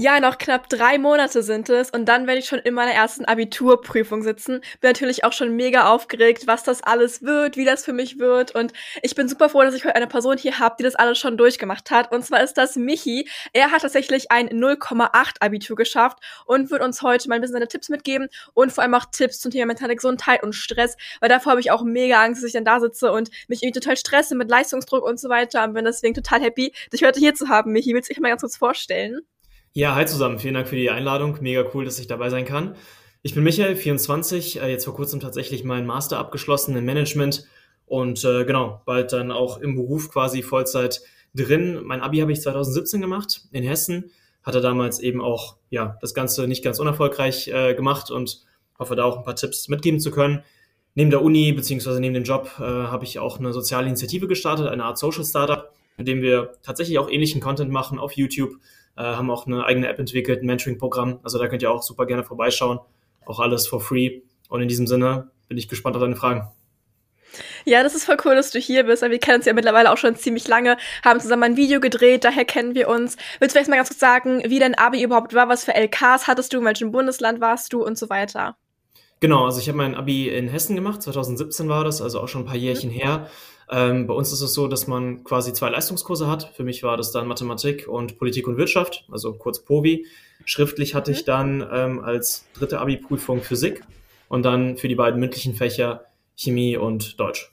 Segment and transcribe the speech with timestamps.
[0.00, 3.24] Ja, noch knapp drei Monate sind es und dann werde ich schon in meiner ersten
[3.24, 4.60] Abiturprüfung sitzen.
[4.80, 8.54] Bin natürlich auch schon mega aufgeregt, was das alles wird, wie das für mich wird
[8.54, 8.72] und
[9.02, 11.36] ich bin super froh, dass ich heute eine Person hier habe, die das alles schon
[11.36, 13.28] durchgemacht hat und zwar ist das Michi.
[13.52, 17.66] Er hat tatsächlich ein 0,8 Abitur geschafft und wird uns heute mal ein bisschen seine
[17.66, 21.50] Tipps mitgeben und vor allem auch Tipps zum Thema mentale Gesundheit und Stress, weil davor
[21.50, 24.36] habe ich auch mega Angst, dass ich dann da sitze und mich irgendwie total stresse
[24.36, 27.72] mit Leistungsdruck und so weiter und bin deswegen total happy, dich heute hier zu haben,
[27.72, 27.94] Michi.
[27.94, 29.22] Willst du dich mal ganz kurz vorstellen?
[29.78, 30.40] Ja, hi zusammen.
[30.40, 31.38] Vielen Dank für die Einladung.
[31.40, 32.74] Mega cool, dass ich dabei sein kann.
[33.22, 37.46] Ich bin Michael, 24, äh, jetzt vor kurzem tatsächlich meinen Master abgeschlossen in Management
[37.86, 41.00] und äh, genau, bald dann auch im Beruf quasi Vollzeit
[41.32, 41.78] drin.
[41.84, 44.10] Mein Abi habe ich 2017 gemacht in Hessen,
[44.42, 48.40] hatte damals eben auch ja das Ganze nicht ganz unerfolgreich äh, gemacht und
[48.80, 50.42] hoffe da auch ein paar Tipps mitgeben zu können.
[50.96, 54.66] Neben der Uni beziehungsweise neben dem Job äh, habe ich auch eine soziale Initiative gestartet,
[54.66, 58.56] eine Art Social Startup, in dem wir tatsächlich auch ähnlichen Content machen auf YouTube
[58.98, 61.20] äh, haben auch eine eigene App entwickelt, ein Mentoring-Programm.
[61.22, 62.80] Also da könnt ihr auch super gerne vorbeischauen.
[63.26, 64.22] Auch alles for free.
[64.48, 66.48] Und in diesem Sinne bin ich gespannt auf deine Fragen.
[67.64, 69.02] Ja, das ist voll cool, dass du hier bist.
[69.02, 72.46] Wir kennen uns ja mittlerweile auch schon ziemlich lange, haben zusammen ein Video gedreht, daher
[72.46, 73.16] kennen wir uns.
[73.38, 75.48] Willst du vielleicht mal ganz kurz sagen, wie dein Abi überhaupt war?
[75.48, 76.58] Was für LKs hattest du?
[76.58, 78.56] In welchem Bundesland warst du und so weiter?
[79.20, 82.42] Genau, also ich habe mein Abi in Hessen gemacht, 2017 war das, also auch schon
[82.42, 82.94] ein paar Jährchen mhm.
[82.94, 83.30] her.
[83.70, 86.52] Ähm, bei uns ist es so, dass man quasi zwei Leistungskurse hat.
[86.54, 90.06] Für mich war das dann Mathematik und Politik und Wirtschaft, also kurz POVI.
[90.44, 91.26] Schriftlich hatte ich mhm.
[91.26, 93.82] dann ähm, als dritte Abi-Prüfung Physik
[94.28, 96.04] und dann für die beiden mündlichen Fächer
[96.36, 97.52] Chemie und Deutsch.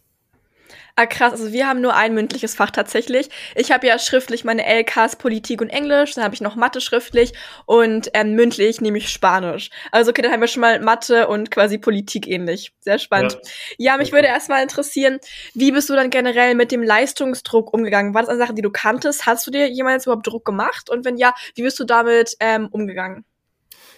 [0.97, 1.33] Ah, krass.
[1.33, 3.29] Also wir haben nur ein mündliches Fach tatsächlich.
[3.53, 7.33] Ich habe ja schriftlich meine LKs Politik und Englisch, dann habe ich noch Mathe schriftlich
[7.65, 9.71] und ähm, mündlich nehme ich Spanisch.
[9.91, 12.71] Also okay, dann haben wir schon mal Mathe und quasi Politik ähnlich.
[12.79, 13.33] Sehr spannend.
[13.77, 15.19] Ja, ja mich würde erstmal interessieren,
[15.53, 18.13] wie bist du dann generell mit dem Leistungsdruck umgegangen?
[18.13, 19.25] War das eine Sache, die du kanntest?
[19.25, 20.89] Hast du dir jemals überhaupt Druck gemacht?
[20.89, 23.25] Und wenn ja, wie bist du damit ähm, umgegangen?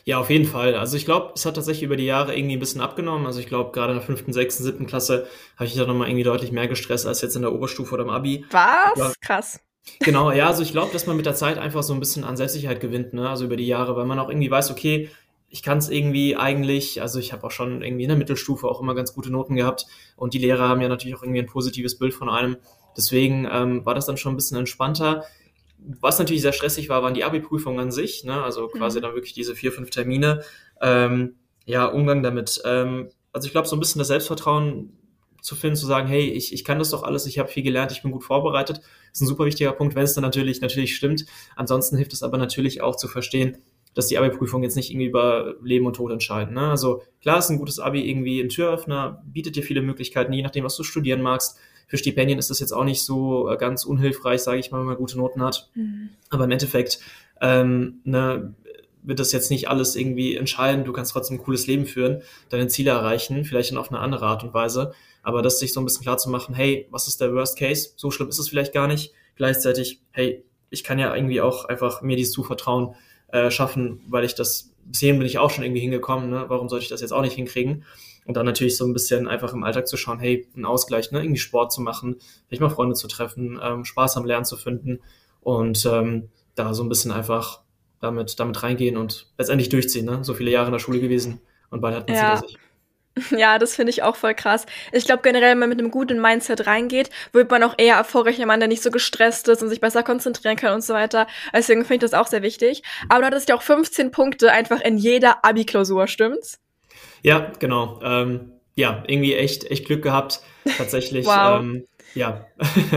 [0.08, 0.74] Ja, auf jeden Fall.
[0.74, 3.26] Also ich glaube, es hat tatsächlich über die Jahre irgendwie ein bisschen abgenommen.
[3.26, 5.28] Also ich glaube, gerade in der fünften, sechsten, siebten Klasse
[5.58, 8.10] habe ich da nochmal irgendwie deutlich mehr gestresst als jetzt in der Oberstufe oder im
[8.10, 8.46] Abi.
[8.50, 8.98] Was?
[8.98, 9.12] Ja.
[9.20, 9.60] Krass.
[10.00, 12.38] Genau, ja, also ich glaube, dass man mit der Zeit einfach so ein bisschen an
[12.38, 13.30] Selbstsicherheit gewinnt, ne?
[13.30, 15.10] Also über die Jahre, weil man auch irgendwie weiß, okay,
[15.50, 18.80] ich kann es irgendwie eigentlich, also ich habe auch schon irgendwie in der Mittelstufe auch
[18.80, 21.98] immer ganz gute Noten gehabt und die Lehrer haben ja natürlich auch irgendwie ein positives
[21.98, 22.56] Bild von einem.
[22.96, 25.26] Deswegen ähm, war das dann schon ein bisschen entspannter.
[26.02, 28.44] Was natürlich sehr stressig war, waren die Abi-Prüfungen an sich, ne?
[28.44, 29.04] also quasi mhm.
[29.04, 30.44] dann wirklich diese vier, fünf Termine.
[30.82, 32.62] Ähm, ja, Umgang damit.
[32.66, 34.94] Ähm, also ich glaube, so ein bisschen das Selbstvertrauen
[35.42, 37.92] zu finden, zu sagen, hey, ich, ich kann das doch alles, ich habe viel gelernt,
[37.92, 38.82] ich bin gut vorbereitet,
[39.14, 41.26] ist ein super wichtiger Punkt, wenn es dann natürlich, natürlich stimmt.
[41.56, 43.58] Ansonsten hilft es aber natürlich auch zu verstehen,
[43.94, 46.54] dass die Abi-Prüfung jetzt nicht irgendwie über Leben und Tod entscheiden.
[46.54, 46.70] Ne?
[46.70, 50.66] Also klar ist ein gutes Abi irgendwie ein Türöffner, bietet dir viele Möglichkeiten, je nachdem,
[50.66, 54.42] was du studieren magst für Stipendien ist das jetzt auch nicht so äh, ganz unhilfreich,
[54.42, 55.70] sage ich mal, wenn man gute Noten hat.
[55.74, 56.10] Mhm.
[56.30, 57.00] Aber im Endeffekt
[57.42, 58.54] ähm, ne,
[59.04, 60.84] wird das jetzt nicht alles irgendwie entscheiden.
[60.84, 64.26] Du kannst trotzdem ein cooles Leben führen, deine Ziele erreichen, vielleicht dann auf eine andere
[64.26, 64.94] Art und Weise.
[65.24, 67.92] Aber das sich so ein bisschen klar zu machen, hey, was ist der Worst Case?
[67.96, 69.14] So schlimm ist es vielleicht gar nicht.
[69.36, 72.96] Gleichzeitig, hey, ich kann ja irgendwie auch einfach mir dieses Zuvertrauen
[73.30, 76.46] äh, schaffen, weil ich das, bis hierhin bin ich auch schon irgendwie hingekommen, ne?
[76.48, 77.86] warum sollte ich das jetzt auch nicht hinkriegen?
[78.28, 81.22] Und dann natürlich so ein bisschen einfach im Alltag zu schauen, hey, einen Ausgleich, ne?
[81.22, 82.18] irgendwie Sport zu machen,
[82.48, 85.00] vielleicht mal Freunde zu treffen, ähm, Spaß am Lernen zu finden
[85.40, 87.62] und ähm, da so ein bisschen einfach
[88.02, 90.06] damit, damit reingehen und letztendlich durchziehen.
[90.06, 90.24] Ne?
[90.24, 91.40] So viele Jahre in der Schule gewesen
[91.70, 92.38] und bald hat man ja.
[92.38, 92.58] sich.
[93.32, 94.68] Ja, das finde ich auch voll krass.
[94.92, 98.38] Ich glaube generell, wenn man mit einem guten Mindset reingeht, wird man auch eher erfolgreich,
[98.38, 101.26] wenn man da nicht so gestresst ist und sich besser konzentrieren kann und so weiter.
[101.52, 102.84] Deswegen finde ich das auch sehr wichtig.
[103.10, 106.60] Aber du hattest ja auch 15 Punkte einfach in jeder Abi-Klausur, stimmt's?
[107.24, 108.00] Ja, genau.
[108.04, 110.42] Ähm, ja, irgendwie echt, echt Glück gehabt.
[110.78, 111.26] Tatsächlich.
[111.26, 111.60] wow.
[111.60, 112.46] Ähm, ja.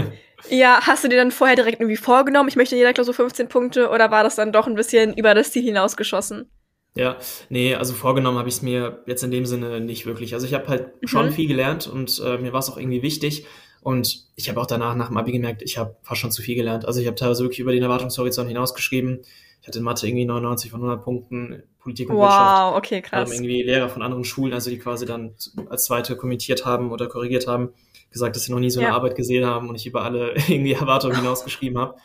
[0.50, 3.48] ja, hast du dir dann vorher direkt irgendwie vorgenommen, ich möchte in jeder Klausur 15
[3.48, 6.50] Punkte oder war das dann doch ein bisschen über das Ziel hinausgeschossen?
[6.94, 7.16] Ja,
[7.48, 10.34] nee, also vorgenommen habe ich es mir jetzt in dem Sinne nicht wirklich.
[10.34, 11.06] Also ich habe halt mhm.
[11.06, 13.46] schon viel gelernt und äh, mir war es auch irgendwie wichtig.
[13.82, 16.56] Und ich habe auch danach nach dem Abi gemerkt, ich habe fast schon zu viel
[16.56, 16.84] gelernt.
[16.84, 19.20] Also ich habe teilweise wirklich über den Erwartungshorizont hinausgeschrieben.
[19.60, 22.72] Ich hatte in Mathe irgendwie 99 von 100 Punkten, Politik und wow, Wirtschaft.
[22.72, 23.20] Wow, okay, krass.
[23.20, 25.34] Haben irgendwie Lehrer von anderen Schulen, also die quasi dann
[25.68, 27.70] als zweite kommentiert haben oder korrigiert haben,
[28.10, 28.94] gesagt, dass sie noch nie so eine ja.
[28.94, 31.96] Arbeit gesehen haben und ich über alle irgendwie Erwartungen hinausgeschrieben habe.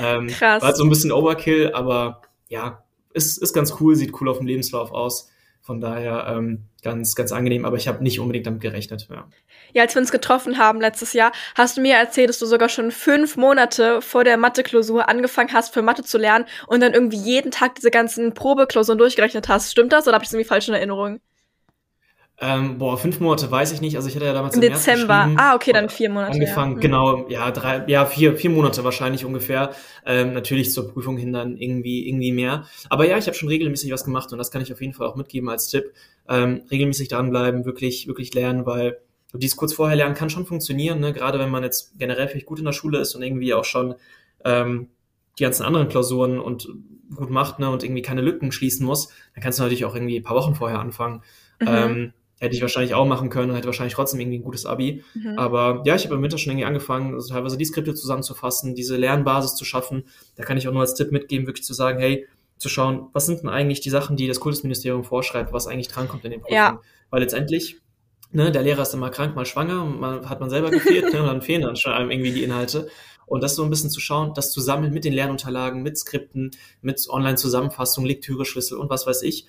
[0.00, 0.62] Ähm, krass.
[0.62, 4.38] War halt so ein bisschen Overkill, aber ja, ist, ist ganz cool, sieht cool auf
[4.38, 5.30] dem Lebenslauf aus.
[5.60, 9.08] Von daher ähm, ganz, ganz angenehm, aber ich habe nicht unbedingt damit gerechnet.
[9.10, 9.26] Ja.
[9.72, 12.68] ja, als wir uns getroffen haben letztes Jahr, hast du mir erzählt, dass du sogar
[12.68, 17.16] schon fünf Monate vor der Mathe-Klausur angefangen hast, für Mathe zu lernen und dann irgendwie
[17.16, 19.72] jeden Tag diese ganzen Probeklausuren durchgerechnet hast.
[19.72, 21.20] Stimmt das oder habe ich das irgendwie falsch in Erinnerung?
[22.40, 23.96] Ähm, boah, fünf Monate weiß ich nicht.
[23.96, 25.30] Also ich hatte ja damals im, im Dezember.
[25.36, 26.32] Ah, okay, dann vier Monate.
[26.32, 26.76] Angefangen, ja.
[26.76, 26.80] Mhm.
[26.80, 29.70] genau, ja, drei, ja, vier, vier Monate wahrscheinlich ungefähr.
[30.04, 32.66] Ähm, natürlich zur Prüfung hin dann irgendwie, irgendwie mehr.
[32.90, 35.06] Aber ja, ich habe schon regelmäßig was gemacht und das kann ich auf jeden Fall
[35.06, 35.92] auch mitgeben als Tipp.
[36.28, 38.98] Ähm, regelmäßig dranbleiben, wirklich, wirklich lernen, weil
[39.32, 41.12] dies kurz vorher lernen kann schon funktionieren, ne?
[41.12, 43.96] gerade wenn man jetzt generell vielleicht gut in der Schule ist und irgendwie auch schon
[44.44, 44.88] ähm,
[45.38, 46.68] die ganzen anderen Klausuren und
[47.14, 50.18] gut macht ne, und irgendwie keine Lücken schließen muss, dann kannst du natürlich auch irgendwie
[50.18, 51.22] ein paar Wochen vorher anfangen.
[51.60, 51.68] Mhm.
[51.68, 52.12] Ähm,
[52.44, 55.02] hätte ich wahrscheinlich auch machen können und hätte wahrscheinlich trotzdem irgendwie ein gutes Abi.
[55.14, 55.38] Mhm.
[55.38, 58.96] Aber ja, ich habe im Winter schon irgendwie angefangen, also teilweise die Skripte zusammenzufassen, diese
[58.96, 60.04] Lernbasis zu schaffen.
[60.36, 62.26] Da kann ich auch nur als Tipp mitgeben, wirklich zu sagen, hey,
[62.58, 66.24] zu schauen, was sind denn eigentlich die Sachen, die das Kultusministerium vorschreibt, was eigentlich drankommt
[66.24, 66.56] in den Prüfungen.
[66.56, 66.80] Ja.
[67.10, 67.78] Weil letztendlich,
[68.30, 71.26] ne, der Lehrer ist immer krank, mal schwanger, man, hat man selber gefehlt, ne, und
[71.26, 72.88] dann fehlen dann schon einem irgendwie die Inhalte.
[73.26, 76.50] Und das so ein bisschen zu schauen, das zu sammeln mit den Lernunterlagen, mit Skripten,
[76.82, 79.46] mit Online-Zusammenfassung, Lektüre-Schlüssel und was weiß ich,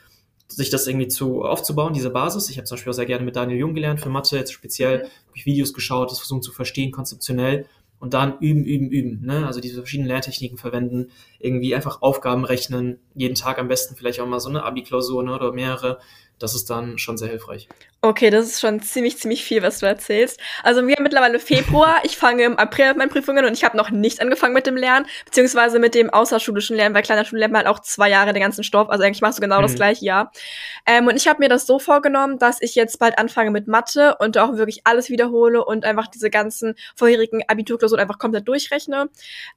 [0.48, 2.50] sich das irgendwie zu aufzubauen, diese Basis.
[2.50, 5.04] Ich habe zum Beispiel auch sehr gerne mit Daniel Jung gelernt für Mathe, jetzt speziell
[5.04, 7.66] habe ich Videos geschaut, das versuchen zu verstehen, konzeptionell
[8.00, 9.26] und dann üben, üben, üben.
[9.26, 9.46] Ne?
[9.48, 14.28] Also diese verschiedenen Lerntechniken verwenden, irgendwie einfach Aufgaben rechnen, jeden Tag am besten vielleicht auch
[14.28, 16.00] mal so eine Abi-Klausur ne, oder mehrere.
[16.40, 17.68] Das ist dann schon sehr hilfreich.
[18.06, 20.40] Okay, das ist schon ziemlich, ziemlich viel, was du erzählst.
[20.62, 23.76] Also wir haben mittlerweile Februar, ich fange im April mit meinen Prüfungen und ich habe
[23.76, 27.54] noch nicht angefangen mit dem Lernen, beziehungsweise mit dem außerschulischen Lernen, weil kleiner Schule lernt
[27.54, 29.64] man halt auch zwei Jahre den ganzen Stoff, also eigentlich machst du genau mhm.
[29.64, 30.32] das gleiche Jahr.
[30.86, 34.16] Ähm, und ich habe mir das so vorgenommen, dass ich jetzt bald anfange mit Mathe
[34.20, 39.10] und auch wirklich alles wiederhole und einfach diese ganzen vorherigen Abiturklausuren einfach komplett durchrechne.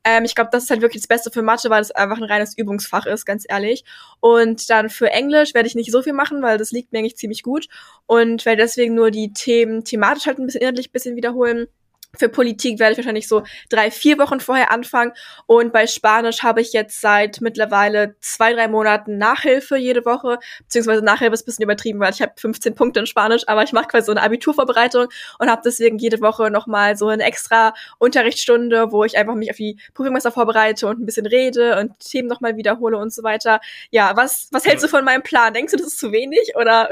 [0.04, 2.24] Ähm, ich glaube, das ist halt wirklich das Beste für Mathe, weil es einfach ein
[2.24, 3.84] reines Übungsfach ist, ganz ehrlich.
[4.20, 7.16] Und dann für Englisch werde ich nicht so viel machen, weil das liegt mir eigentlich
[7.16, 7.68] ziemlich gut.
[8.06, 11.66] Und werde deswegen nur die Themen thematisch halt ein bisschen inhaltlich ein bisschen wiederholen.
[12.16, 15.12] Für Politik werde ich wahrscheinlich so drei, vier Wochen vorher anfangen.
[15.46, 20.38] Und bei Spanisch habe ich jetzt seit mittlerweile zwei, drei Monaten Nachhilfe jede Woche.
[20.60, 23.72] Beziehungsweise Nachhilfe ist ein bisschen übertrieben, weil ich habe 15 Punkte in Spanisch, aber ich
[23.72, 25.08] mache quasi so eine Abiturvorbereitung
[25.38, 29.56] und habe deswegen jede Woche nochmal so eine extra Unterrichtsstunde, wo ich einfach mich auf
[29.56, 33.60] die Prüfungsmeister vorbereite und ein bisschen rede und Themen nochmal wiederhole und so weiter.
[33.90, 35.52] Ja, was, was hältst du von meinem Plan?
[35.52, 36.88] Denkst du, das ist zu wenig oder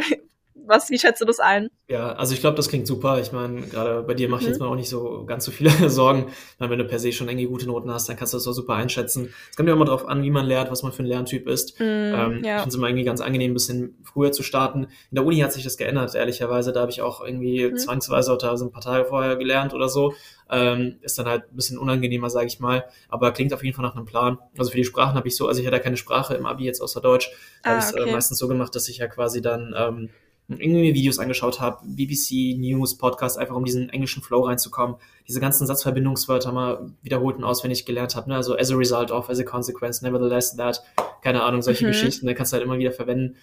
[0.64, 1.69] was, wie schätzt du das ein?
[1.88, 3.20] Ja, also ich glaube, das klingt super.
[3.20, 4.53] Ich meine, gerade bei dir mache ich mhm.
[4.53, 6.26] jetzt mal auch nicht so ganz so viele Sorgen.
[6.58, 8.53] Meine, wenn du per se schon irgendwie gute Noten hast, dann kannst du das auch
[8.53, 9.32] super einschätzen.
[9.50, 11.79] Es kommt ja immer darauf an, wie man lernt, was man für ein Lerntyp ist.
[11.79, 12.56] Mhm, ähm, ja.
[12.56, 14.85] Ich finde es immer irgendwie ganz angenehm, ein bisschen früher zu starten.
[14.85, 16.73] In der Uni hat sich das geändert, ehrlicherweise.
[16.73, 17.76] Da habe ich auch irgendwie mhm.
[17.76, 20.14] zwangsweise oder so ein paar Tage vorher gelernt oder so.
[20.50, 23.85] Ähm, ist dann halt ein bisschen unangenehmer, sage ich mal, aber klingt auf jeden Fall
[23.85, 24.38] nach einem Plan.
[24.56, 26.81] Also für die Sprachen habe ich so, also ich hatte keine Sprache im Abi jetzt
[26.81, 27.31] außer Deutsch.
[27.62, 28.11] Da ah, habe ich es äh, okay.
[28.11, 30.11] äh, meistens so gemacht, dass ich ja quasi dann ähm,
[30.48, 34.96] irgendwie Videos angeschaut habe, BBC News, Podcast, einfach um diesen englischen Flow reinzukommen,
[35.26, 38.37] diese ganzen Satzverbindungswörter mal wiederholt und auswendig gelernt habe, ne?
[38.37, 40.82] also as a result of, as a consequence, nevertheless, that,
[41.22, 41.88] keine Ahnung, solche mhm.
[41.88, 43.37] Geschichten, da kannst du halt immer wieder verwenden.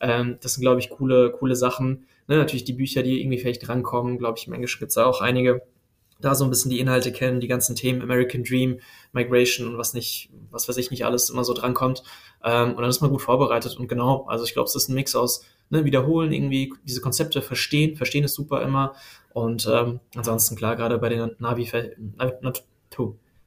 [0.00, 2.06] Ähm, das sind, glaube ich, coole, coole Sachen.
[2.26, 2.36] Ne?
[2.36, 5.62] Natürlich die Bücher, die irgendwie vielleicht rankommen, glaube ich, im Englischen gibt's da auch einige.
[6.20, 8.80] Da so ein bisschen die Inhalte kennen, die ganzen Themen, American Dream,
[9.12, 12.02] Migration und was nicht, was weiß ich nicht alles immer so drankommt.
[12.42, 14.94] Ähm, und dann ist man gut vorbereitet und genau, also ich glaube, es ist ein
[14.94, 17.96] Mix aus ne, wiederholen, irgendwie diese Konzepte verstehen.
[17.96, 18.94] Verstehen ist super immer.
[19.32, 21.70] Und ähm, ansonsten klar, gerade bei den Navi.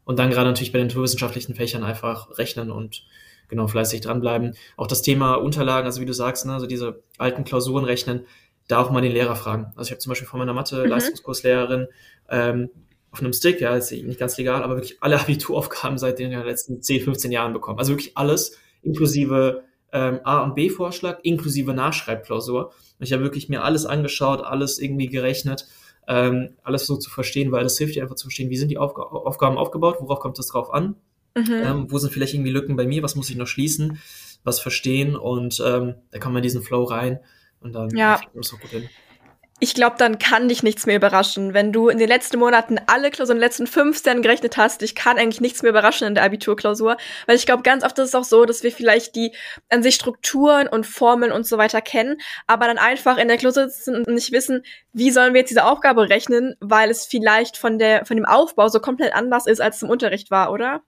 [0.03, 3.03] Und dann gerade natürlich bei den naturwissenschaftlichen Fächern einfach rechnen und
[3.47, 4.55] genau fleißig dranbleiben.
[4.77, 8.25] Auch das Thema Unterlagen, also wie du sagst, ne, also diese alten Klausuren rechnen,
[8.67, 9.73] da auch mal den Lehrer fragen.
[9.75, 11.87] Also ich habe zum Beispiel von meiner Mathe-Leistungskurslehrerin mhm.
[12.29, 12.69] ähm,
[13.11, 16.81] auf einem Stick, ja, ist nicht ganz legal, aber wirklich alle Abituraufgaben seit den letzten
[16.81, 17.77] 10, 15 Jahren bekommen.
[17.77, 22.67] Also wirklich alles, inklusive ähm, A- und B-Vorschlag inklusive Nachschreibklausur.
[22.67, 25.67] Und ich habe wirklich mir alles angeschaut, alles irgendwie gerechnet,
[26.07, 28.77] ähm, alles so zu verstehen, weil das hilft dir einfach zu verstehen, wie sind die
[28.77, 30.95] Aufga Aufgaben aufgebaut, worauf kommt es drauf an,
[31.35, 31.53] mhm.
[31.53, 33.99] ähm, wo sind vielleicht irgendwie Lücken bei mir, was muss ich noch schließen,
[34.43, 37.19] was verstehen und ähm, da kann man diesen Flow rein
[37.59, 38.17] und dann ja.
[38.17, 38.89] kriegt man das auch gut hin
[39.63, 41.53] ich glaube, dann kann dich nichts mehr überraschen.
[41.53, 44.81] Wenn du in den letzten Monaten alle Klausuren, in den letzten fünf Sternen gerechnet hast,
[44.81, 46.97] dich kann eigentlich nichts mehr überraschen in der Abiturklausur.
[47.27, 49.35] Weil ich glaube, ganz oft ist es auch so, dass wir vielleicht die
[49.69, 53.69] an sich Strukturen und Formeln und so weiter kennen, aber dann einfach in der Klausur
[53.69, 54.63] sitzen und nicht wissen,
[54.93, 58.67] wie sollen wir jetzt diese Aufgabe rechnen, weil es vielleicht von der, von dem Aufbau
[58.67, 60.81] so komplett anders ist, als es im Unterricht war, oder?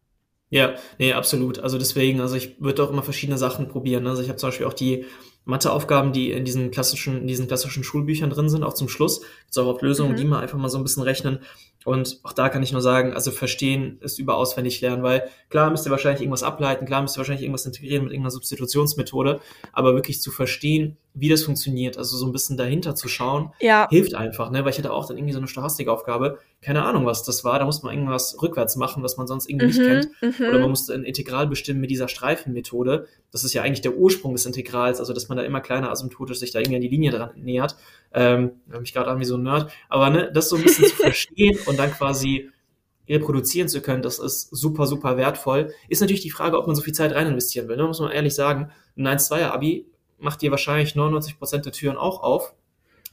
[0.50, 1.60] Ja, nee, absolut.
[1.60, 4.08] Also deswegen, also ich würde auch immer verschiedene Sachen probieren.
[4.08, 5.06] Also ich habe zum Beispiel auch die
[5.46, 9.22] Matheaufgaben, die in diesen klassischen, in diesen klassischen Schulbüchern drin sind, auch zum Schluss.
[9.22, 10.18] Gibt auch oft Lösungen, mhm.
[10.18, 11.40] die mal einfach mal so ein bisschen rechnen.
[11.86, 15.70] Und auch da kann ich nur sagen, also verstehen ist über auswendig lernen, weil klar
[15.70, 19.42] müsst ihr wahrscheinlich irgendwas ableiten, klar müsst ihr wahrscheinlich irgendwas integrieren mit irgendeiner Substitutionsmethode,
[19.74, 21.98] aber wirklich zu verstehen, wie das funktioniert.
[21.98, 23.88] Also so ein bisschen dahinter zu schauen, Ja.
[23.90, 24.64] hilft einfach, ne?
[24.64, 27.60] Weil ich hatte auch dann irgendwie so eine Stochastikaufgabe, keine Ahnung, was das war.
[27.60, 30.10] Da musste man irgendwas rückwärts machen, was man sonst irgendwie nicht kennt.
[30.22, 30.70] Mhm, Oder man mhm.
[30.70, 33.08] musste ein Integral bestimmen mit dieser Streifenmethode.
[33.32, 36.40] Das ist ja eigentlich der Ursprung des Integrals, also dass man da immer kleiner asymptotisch
[36.40, 37.76] sich da irgendwie an die Linie dran nähert.
[38.14, 39.72] Ähm, ich mich gerade an wie so ein Nerd.
[39.90, 42.50] Aber ne, das so ein bisschen zu verstehen und dann quasi
[43.08, 45.74] reproduzieren zu können, das ist super, super wertvoll.
[45.90, 47.78] Ist natürlich die Frage, ob man so viel Zeit rein investieren will.
[47.78, 47.84] Ne?
[47.86, 49.88] Muss man ehrlich sagen, ein 1-2er-Abi
[50.20, 52.54] macht dir wahrscheinlich 99% der Türen auch auf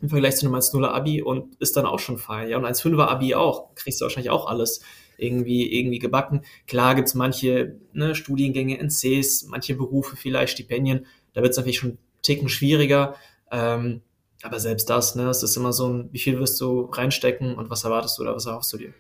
[0.00, 2.48] im Vergleich zu einem 1-0er-Abi und ist dann auch schon fein.
[2.48, 3.74] Ja, und 1-5er-Abi auch.
[3.74, 4.80] Kriegst du wahrscheinlich auch alles
[5.18, 6.42] irgendwie, irgendwie gebacken.
[6.66, 11.06] Klar gibt's manche ne, Studiengänge, NCs, manche Berufe vielleicht, Stipendien.
[11.34, 13.14] Da wird's natürlich schon einen Ticken schwieriger.
[13.50, 14.00] Ähm,
[14.42, 17.70] aber selbst das, ne, es ist immer so ein, wie viel wirst du reinstecken und
[17.70, 18.94] was erwartest du oder was erhoffst du dir?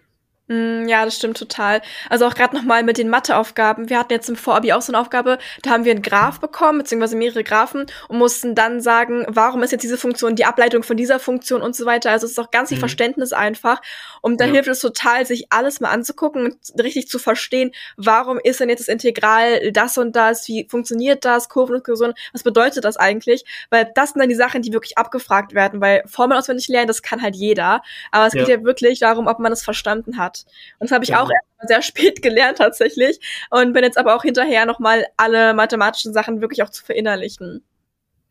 [0.50, 1.80] Mm, Ja, das stimmt total.
[2.08, 3.88] Also auch gerade nochmal mit den Matheaufgaben.
[3.88, 6.78] Wir hatten jetzt im Vorabi auch so eine Aufgabe, da haben wir einen Graph bekommen,
[6.78, 10.96] beziehungsweise mehrere Graphen und mussten dann sagen, warum ist jetzt diese Funktion die Ableitung von
[10.96, 12.10] dieser Funktion und so weiter.
[12.10, 12.80] Also es ist auch ganz viel Mhm.
[12.80, 13.80] Verständnis einfach.
[14.22, 14.52] Und da Ja.
[14.52, 18.80] hilft es total, sich alles mal anzugucken und richtig zu verstehen, warum ist denn jetzt
[18.80, 23.44] das Integral das und das, wie funktioniert das, Kurven und Kursion, was bedeutet das eigentlich?
[23.70, 27.02] Weil das sind dann die Sachen, die wirklich abgefragt werden, weil Formeln auswendig lernen, das
[27.02, 27.82] kann halt jeder.
[28.10, 28.40] Aber es Ja.
[28.40, 30.39] geht ja wirklich darum, ob man es verstanden hat.
[30.78, 31.24] Und das habe ich Genau.
[31.24, 31.30] auch
[31.66, 33.20] sehr spät gelernt tatsächlich
[33.50, 37.64] und bin jetzt aber auch hinterher nochmal alle mathematischen Sachen wirklich auch zu verinnerlichen.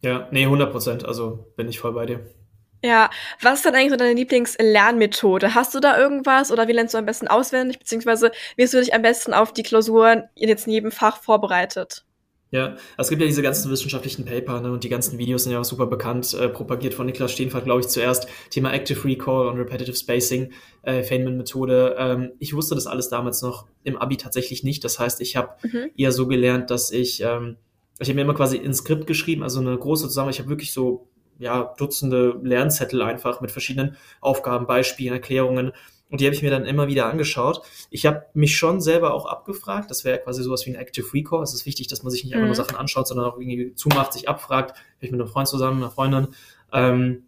[0.02, 1.06] Ja, nee, 100 Prozent.
[1.06, 2.22] Also bin ich voll bei dir.
[2.84, 3.10] Ja,
[3.42, 5.54] was ist dann eigentlich so deine Lieblingslernmethode?
[5.54, 8.80] Hast du da irgendwas oder wie lernst du am besten auswendig, beziehungsweise wie hast du
[8.80, 12.06] dich am besten auf die Klausuren jetzt in jedem Fach vorbereitet?
[12.52, 15.60] Ja, es gibt ja diese ganzen wissenschaftlichen Paper, ne, und die ganzen Videos sind ja
[15.60, 18.28] auch super bekannt, äh, propagiert von Niklas Steenfahrt, glaube ich, zuerst.
[18.50, 20.52] Thema Active Recall und Repetitive Spacing,
[20.82, 21.96] äh, Feynman-Methode.
[22.00, 24.84] Ähm, ich wusste das alles damals noch im Abi tatsächlich nicht.
[24.84, 25.92] Das heißt, ich habe Mhm.
[25.96, 27.58] eher so gelernt, dass ich, ähm,
[28.00, 30.36] ich habe mir immer quasi ein Skript geschrieben, also eine große Zusammenarbeit.
[30.36, 35.72] Ich habe wirklich so, ja, Dutzende Lernzettel einfach mit verschiedenen Aufgaben, Beispielen, Erklärungen.
[36.10, 37.62] Und die habe ich mir dann immer wieder angeschaut.
[37.92, 39.92] Ich habe mich schon selber auch abgefragt.
[39.92, 41.44] Das wäre quasi sowas wie ein Active Recall.
[41.44, 42.58] Es ist wichtig, dass man sich nicht einfach nur Mhm.
[42.58, 44.76] Sachen anschaut, sondern auch irgendwie zumacht, sich abfragt.
[44.98, 46.30] Vielleicht mit einem Freund zusammen, einer Freundin.
[46.74, 47.24] Ähm,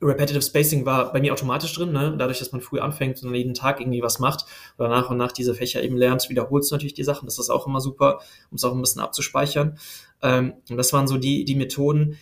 [0.00, 2.14] Repetitive Spacing war bei mir automatisch drin, ne?
[2.16, 4.44] dadurch, dass man früh anfängt und jeden Tag irgendwie was macht
[4.78, 7.26] oder nach und nach diese Fächer eben lernt, wiederholst du natürlich die Sachen.
[7.26, 9.76] Das ist auch immer super, um es auch ein bisschen abzuspeichern.
[10.22, 12.16] Ähm, und das waren so die, die Methoden.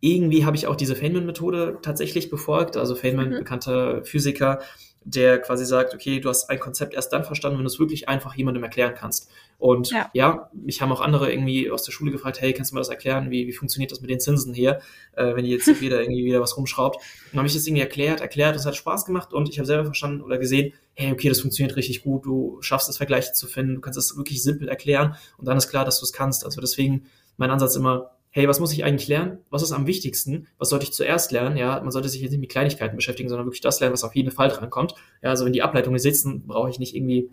[0.00, 2.76] Irgendwie habe ich auch diese Feynman-Methode tatsächlich befolgt.
[2.76, 3.38] Also Feynman, Mhm.
[3.38, 4.58] bekannter Physiker,
[5.04, 8.08] der quasi sagt, okay, du hast ein Konzept erst dann verstanden, wenn du es wirklich
[8.08, 9.30] einfach jemandem erklären kannst.
[9.58, 10.10] Und Ja.
[10.12, 12.88] ja, mich haben auch andere irgendwie aus der Schule gefragt, hey, kannst du mir das
[12.88, 13.30] erklären?
[13.30, 14.80] Wie, wie funktioniert das mit den Zinsen hier,
[15.16, 16.96] äh, wenn jetzt wieder irgendwie wieder was rumschraubt?
[16.96, 19.58] Und dann habe ich das irgendwie erklärt, erklärt, und es hat Spaß gemacht und ich
[19.58, 23.32] habe selber verstanden oder gesehen, hey, okay, das funktioniert richtig gut, du schaffst es, Vergleiche
[23.32, 26.12] zu finden, du kannst es wirklich simpel erklären und dann ist klar, dass du es
[26.12, 26.44] kannst.
[26.44, 27.06] Also deswegen
[27.36, 29.38] mein Ansatz immer, hey, was muss ich eigentlich lernen?
[29.50, 30.48] Was ist am wichtigsten?
[30.58, 31.56] Was sollte ich zuerst lernen?
[31.56, 34.16] Ja, man sollte sich jetzt nicht mit Kleinigkeiten beschäftigen, sondern wirklich das lernen, was auf
[34.16, 34.94] jeden Fall drankommt.
[35.22, 37.30] Ja, also wenn die Ableitungen sitzen, brauche ich nicht irgendwie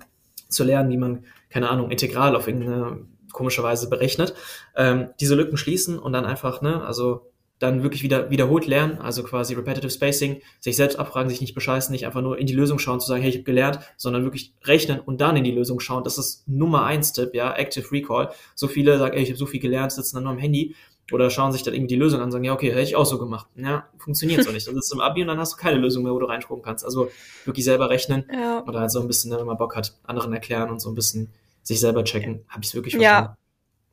[0.49, 4.33] zu lernen, wie man, keine Ahnung, integral auf irgendeine komische Weise berechnet.
[4.75, 7.29] Ähm, diese Lücken schließen und dann einfach, ne, also
[7.59, 11.91] dann wirklich wieder wiederholt lernen, also quasi Repetitive Spacing, sich selbst abfragen, sich nicht bescheißen,
[11.91, 14.53] nicht einfach nur in die Lösung schauen, zu sagen, hey, ich habe gelernt, sondern wirklich
[14.63, 16.05] rechnen und dann in die Lösung schauen.
[16.05, 18.31] Das ist Nummer eins Tipp, ja, Active Recall.
[18.55, 20.75] So viele sagen, ey, ich habe so viel gelernt, sitzen dann nur am Handy
[21.11, 23.05] oder schauen sich dann irgendwie die Lösung an und sagen, ja, okay, hätte ich auch
[23.05, 23.47] so gemacht.
[23.55, 24.67] Ja, funktioniert so nicht.
[24.67, 26.63] Dann sitzt du im Abi und dann hast du keine Lösung mehr, wo du reinschrauben
[26.63, 26.85] kannst.
[26.85, 27.11] Also
[27.45, 28.63] wirklich selber rechnen Ja.
[28.67, 30.95] oder halt so ein bisschen, ne, wenn man Bock hat, anderen erklären und so ein
[30.95, 31.29] bisschen
[31.63, 32.45] sich selber checken.
[32.49, 32.99] Habe ich wirklich Ja.
[32.99, 33.33] verstanden.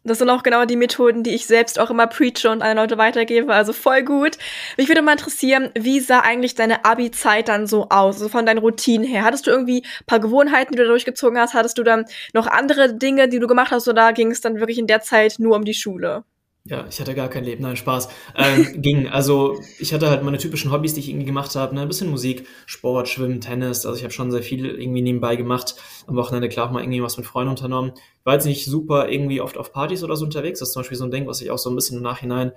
[0.04, 2.96] Das sind auch genau die Methoden, die ich selbst auch immer preache und an Leute
[2.96, 3.52] weitergebe.
[3.52, 4.38] Also voll gut.
[4.76, 8.14] Mich würde mal interessieren, wie sah eigentlich deine Abi-Zeit dann so aus?
[8.18, 9.24] Also von deinen Routinen her.
[9.24, 11.54] Hattest du irgendwie ein paar Gewohnheiten, die du da durchgezogen hast?
[11.54, 12.04] Hattest du dann
[12.34, 13.88] noch andere Dinge, die du gemacht hast?
[13.88, 16.22] Oder ging es dann wirklich in der Zeit nur um die Schule?
[16.68, 18.08] Ja, ich hatte gar kein Leben, nein, Spaß.
[18.34, 21.82] Ähm, ging, also ich hatte halt meine typischen Hobbys, die ich irgendwie gemacht habe, ne?
[21.82, 25.76] ein bisschen Musik, Sport, Schwimmen, Tennis, also ich habe schon sehr viel irgendwie nebenbei gemacht.
[26.08, 27.92] Am Wochenende klar auch mal irgendwie was mit Freunden unternommen.
[28.24, 30.98] War jetzt nicht super irgendwie oft auf Partys oder so unterwegs, das ist zum Beispiel
[30.98, 32.52] so ein Ding, was ich auch so ein bisschen im Nachhinein,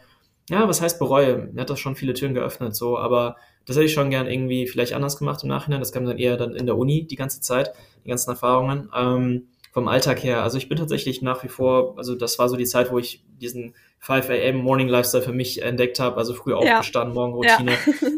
[0.49, 1.49] ja, was heißt bereue?
[1.53, 3.35] Mir hat das schon viele Türen geöffnet, so, aber
[3.65, 5.79] das hätte ich schon gern irgendwie vielleicht anders gemacht im Nachhinein.
[5.79, 7.71] Das kam dann eher dann in der Uni die ganze Zeit,
[8.03, 8.89] die ganzen Erfahrungen.
[8.95, 12.55] Ähm, vom Alltag her, also ich bin tatsächlich nach wie vor, also das war so
[12.55, 14.57] die Zeit, wo ich diesen 5 a.m.
[14.57, 16.57] Morning Lifestyle für mich entdeckt habe, also früh Ja.
[16.57, 17.71] aufgestanden, Morgenroutine.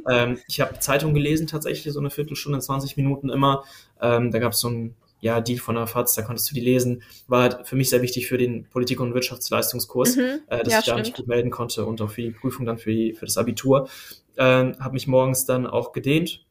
[0.10, 3.64] Ähm, ich habe Zeitung gelesen tatsächlich, so eine Viertelstunde, 20 Minuten immer.
[4.02, 6.62] Ähm, da gab es so ein ja, Deal von der FAZ, da konntest du die
[6.62, 7.04] lesen.
[7.28, 10.40] War halt für mich sehr wichtig für den Politik- und Wirtschaftsleistungskurs, Mhm.
[10.48, 12.78] äh, dass Ja, ich da mich gut melden konnte und auch für die Prüfung dann
[12.80, 13.88] für, die, für das Abitur.
[14.38, 16.44] Ähm, habe mich morgens dann auch gedehnt,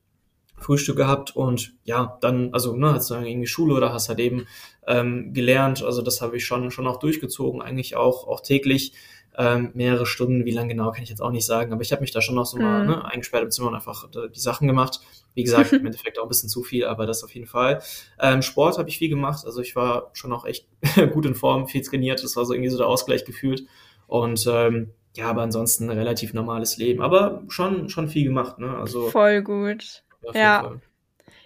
[0.60, 4.20] Frühstück gehabt und ja, dann, also ne, hast du dann irgendwie Schule oder hast halt
[4.20, 4.46] eben
[4.86, 5.82] ähm, gelernt.
[5.82, 8.92] Also das habe ich schon, schon auch durchgezogen, eigentlich auch, auch täglich.
[9.38, 12.02] ähm, mehrere Stunden, wie lange genau, kann ich jetzt auch nicht sagen, aber ich habe
[12.02, 12.62] mich da schon noch so mhm.
[12.62, 15.00] mal ne, eingesperrt im Zimmer und einfach die Sachen gemacht.
[15.34, 17.80] Wie gesagt, im Endeffekt auch ein bisschen zu viel, aber das auf jeden Fall.
[18.18, 20.66] Ähm, Sport habe ich viel gemacht, also ich war schon auch echt
[21.12, 23.64] gut in Form, viel trainiert, das war so irgendwie so der Ausgleich gefühlt
[24.08, 28.76] und ähm, ja, aber ansonsten ein relativ normales Leben, aber schon, schon viel gemacht, ne?
[28.76, 30.02] Also voll gut.
[30.34, 30.60] Ja.
[30.62, 30.80] Fall.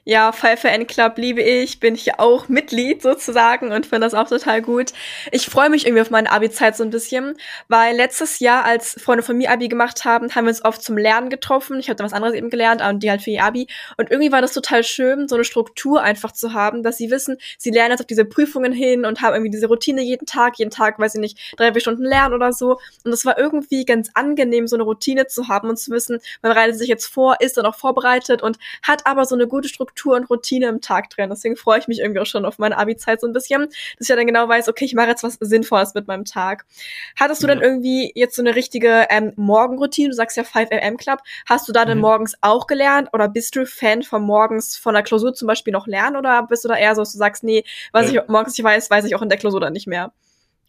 [0.06, 4.28] Ja, Pfeife N Club liebe ich, bin ich auch Mitglied sozusagen und finde das auch
[4.28, 4.92] total gut.
[5.32, 9.23] Ich freue mich irgendwie auf meine Abi-Zeit so ein bisschen, weil letztes Jahr, als Freunde
[9.23, 11.80] von mir Abi gemacht haben, haben wir uns oft zum Lernen getroffen.
[11.80, 13.66] Ich habe da was anderes eben gelernt, und die halt für ihr Abi.
[13.96, 17.38] Und irgendwie war das total schön, so eine Struktur einfach zu haben, dass sie wissen,
[17.56, 20.70] sie lernen jetzt auf diese Prüfungen hin und haben irgendwie diese Routine jeden Tag, jeden
[20.70, 22.78] Tag, weiß ich nicht, drei, vier Stunden lernen oder so.
[23.04, 26.52] Und es war irgendwie ganz angenehm, so eine Routine zu haben und zu wissen, man
[26.52, 29.93] bereitet sich jetzt vor, ist dann auch vorbereitet und hat aber so eine gute Struktur
[29.94, 31.30] Struktur und Routine im Tag drin.
[31.30, 34.08] Deswegen freue ich mich irgendwie auch schon auf meine Abi-Zeit so ein bisschen, dass ich
[34.08, 36.66] ja dann genau weiß, okay, ich mache jetzt was Sinnvolles mit meinem Tag.
[37.18, 37.54] Hattest du ja.
[37.54, 40.10] dann irgendwie jetzt so eine richtige ähm, Morgenroutine?
[40.10, 41.20] Du sagst ja 5am Club.
[41.46, 42.02] Hast du da dann mhm.
[42.02, 45.86] morgens auch gelernt oder bist du Fan von morgens von der Klausur zum Beispiel noch
[45.86, 48.22] lernen oder bist du da eher so, dass du sagst, nee, was ja.
[48.22, 50.12] ich morgens nicht weiß, weiß ich auch in der Klausur dann nicht mehr?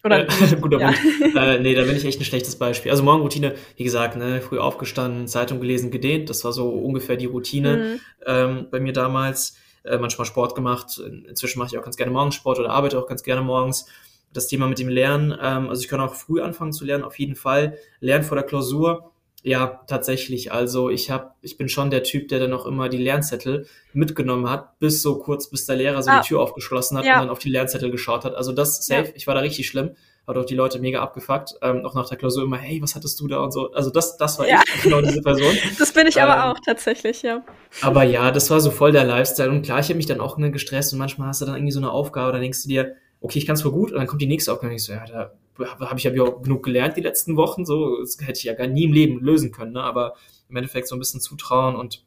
[0.06, 0.92] Oder äh, guter ja.
[0.92, 1.36] Punkt.
[1.36, 2.90] Äh, nee, da bin ich echt ein schlechtes Beispiel.
[2.90, 6.30] Also Morgenroutine, wie gesagt, ne, früh aufgestanden, Zeitung gelesen, gedehnt.
[6.30, 8.00] Das war so ungefähr die Routine mhm.
[8.26, 9.56] ähm, bei mir damals.
[9.86, 10.98] Äh, manchmal Sport gemacht.
[11.28, 13.86] Inzwischen mache ich auch ganz gerne Morgensport oder arbeite auch ganz gerne morgens.
[14.32, 17.18] Das Thema mit dem Lernen, ähm, also ich kann auch früh anfangen zu lernen, auf
[17.18, 17.78] jeden Fall.
[18.00, 19.12] Lernen vor der Klausur
[19.46, 20.50] ja, tatsächlich.
[20.50, 24.50] Also ich hab, ich bin schon der Typ, der dann auch immer die Lernzettel mitgenommen
[24.50, 26.20] hat, bis so kurz, bis der Lehrer so ah.
[26.20, 27.14] die Tür aufgeschlossen hat ja.
[27.14, 28.34] und dann auf die Lernzettel geschaut hat.
[28.34, 29.12] Also das safe, ja.
[29.14, 29.94] ich war da richtig schlimm.
[30.26, 31.54] Hat auch die Leute mega abgefuckt.
[31.62, 33.70] Ähm, auch nach der Klausur immer, hey, was hattest du da und so.
[33.70, 34.60] Also das, das war ja.
[34.66, 35.54] ich, genau diese Person.
[35.78, 37.44] Das bin ich ähm, aber auch tatsächlich, ja.
[37.82, 39.50] Aber ja, das war so voll der Lifestyle.
[39.50, 41.78] Und klar, ich habe mich dann auch gestresst und manchmal hast du dann irgendwie so
[41.78, 44.22] eine Aufgabe, da denkst du dir, okay, ich kann es voll gut, und dann kommt
[44.22, 47.36] die nächste Aufgabe und ich so, ja, da habe ich ja genug gelernt die letzten
[47.36, 49.82] Wochen, so das hätte ich ja gar nie im Leben lösen können, ne?
[49.82, 50.14] aber
[50.48, 52.04] im Endeffekt so ein bisschen zutrauen und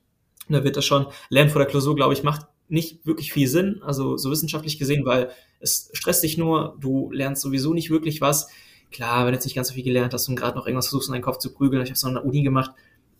[0.50, 3.82] da wird das schon, Lernen vor der Klausur, glaube ich, macht nicht wirklich viel Sinn,
[3.84, 8.50] also so wissenschaftlich gesehen, weil es stresst dich nur, du lernst sowieso nicht wirklich was.
[8.92, 11.10] Klar, wenn du jetzt nicht ganz so viel gelernt hast und gerade noch irgendwas versuchst,
[11.10, 12.72] in deinen Kopf zu prügeln, ich habe es noch in der Uni gemacht,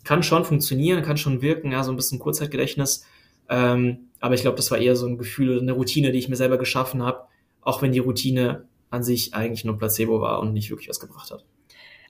[0.04, 3.06] kann schon funktionieren, kann schon wirken, ja, so ein bisschen Kurzzeitgedächtnis.
[3.50, 6.30] Ähm, aber ich glaube, das war eher so ein Gefühl oder eine Routine, die ich
[6.30, 7.24] mir selber geschaffen habe,
[7.62, 11.32] auch wenn die Routine an sich eigentlich nur Placebo war und nicht wirklich was gebracht
[11.32, 11.46] hat.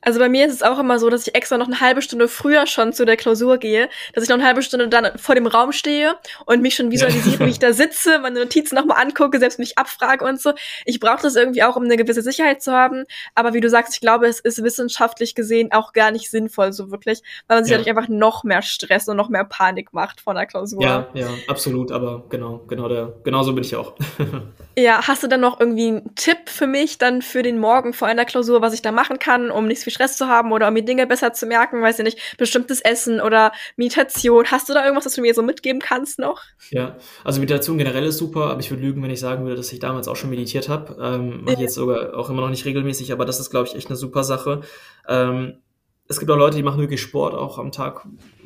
[0.01, 2.27] Also bei mir ist es auch immer so, dass ich extra noch eine halbe Stunde
[2.27, 5.47] früher schon zu der Klausur gehe, dass ich noch eine halbe Stunde dann vor dem
[5.47, 9.59] Raum stehe und mich schon visualisiere, wie ich da sitze, meine Notizen nochmal angucke, selbst
[9.59, 10.53] mich abfrage und so.
[10.85, 13.05] Ich brauche das irgendwie auch, um eine gewisse Sicherheit zu haben.
[13.35, 16.91] Aber wie du sagst, ich glaube, es ist wissenschaftlich gesehen auch gar nicht sinnvoll, so
[16.91, 17.77] wirklich, weil man sich ja.
[17.77, 20.81] dadurch einfach noch mehr Stress und noch mehr Panik macht vor der Klausur.
[20.81, 21.91] Ja, ja, absolut.
[21.91, 23.93] Aber genau, genau der, genauso bin ich auch.
[24.77, 28.07] ja, hast du dann noch irgendwie einen Tipp für mich dann für den Morgen vor
[28.07, 30.73] einer Klausur, was ich da machen kann, um nicht viel Stress zu haben oder um
[30.73, 34.45] mir Dinge besser zu merken, weiß ich nicht, bestimmtes Essen oder Meditation.
[34.45, 36.41] Hast du da irgendwas, was du mir so mitgeben kannst noch?
[36.69, 39.71] Ja, also Meditation generell ist super, aber ich würde lügen, wenn ich sagen würde, dass
[39.71, 40.97] ich damals auch schon meditiert habe.
[41.01, 43.75] Ähm, Mache ich jetzt sogar auch immer noch nicht regelmäßig, aber das ist, glaube ich,
[43.75, 44.61] echt eine super Sache.
[45.07, 45.59] Ähm,
[46.07, 48.05] es gibt auch Leute, die machen wirklich Sport auch am Tag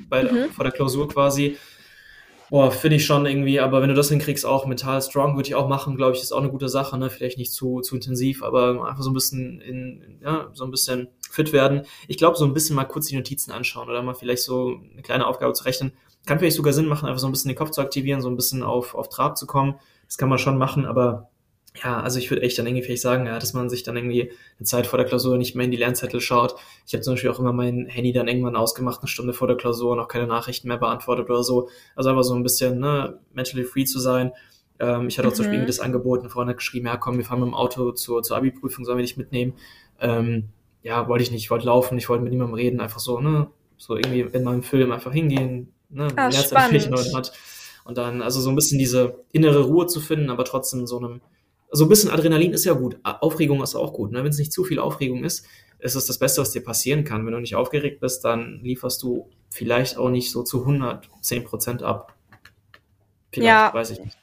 [0.09, 0.51] bei, mhm.
[0.51, 1.57] vor der Klausur quasi.
[2.49, 5.55] Boah, finde ich schon irgendwie, aber wenn du das hinkriegst, auch mental strong, würde ich
[5.55, 7.09] auch machen, glaube ich, ist auch eine gute Sache, ne?
[7.09, 11.07] Vielleicht nicht zu, zu intensiv, aber einfach so ein bisschen in, ja, so ein bisschen
[11.33, 11.83] fit werden.
[12.07, 15.01] Ich glaube, so ein bisschen mal kurz die Notizen anschauen oder mal vielleicht so eine
[15.01, 15.93] kleine Aufgabe zu rechnen.
[16.25, 18.35] Kann vielleicht sogar Sinn machen, einfach so ein bisschen den Kopf zu aktivieren, so ein
[18.35, 19.75] bisschen auf, auf Trab zu kommen.
[20.05, 21.29] Das kann man schon machen, aber
[21.81, 24.31] ja, also ich würde echt dann irgendwie vielleicht sagen, ja, dass man sich dann irgendwie
[24.59, 26.55] eine Zeit vor der Klausur nicht mehr in die Lernzettel schaut.
[26.85, 29.57] Ich habe zum Beispiel auch immer mein Handy dann irgendwann ausgemacht, eine Stunde vor der
[29.57, 31.69] Klausur, noch keine Nachrichten mehr beantwortet oder so.
[31.95, 34.33] Also einfach so ein bisschen ne, mentally free zu sein.
[34.79, 35.35] Ähm, ich hatte auch mhm.
[35.35, 35.67] zum Beispiel mhm.
[35.67, 38.37] das Angebot, eine Freundin hat geschrieben, ja komm, wir fahren mit dem Auto zur, zur
[38.37, 39.53] Abi-Prüfung, sollen wir dich mitnehmen?
[39.99, 40.49] Ähm,
[40.83, 43.47] ja, wollte ich nicht, ich wollte laufen, ich wollte mit niemandem reden, einfach so, ne,
[43.77, 47.33] so irgendwie in meinem Film einfach hingehen, ne, ah, Lernzettel hat.
[47.85, 51.21] Und dann, also so ein bisschen diese innere Ruhe zu finden, aber trotzdem so einem
[51.73, 52.97] so ein bisschen Adrenalin ist ja gut.
[53.03, 54.11] Aufregung ist auch gut.
[54.11, 54.23] Ne?
[54.23, 55.47] Wenn es nicht zu viel Aufregung ist,
[55.79, 57.25] ist es das Beste, was dir passieren kann.
[57.25, 61.81] Wenn du nicht aufgeregt bist, dann lieferst du vielleicht auch nicht so zu 110 Prozent
[61.81, 62.15] ab.
[63.31, 63.73] Vielleicht, ja.
[63.73, 64.17] weiß ich nicht.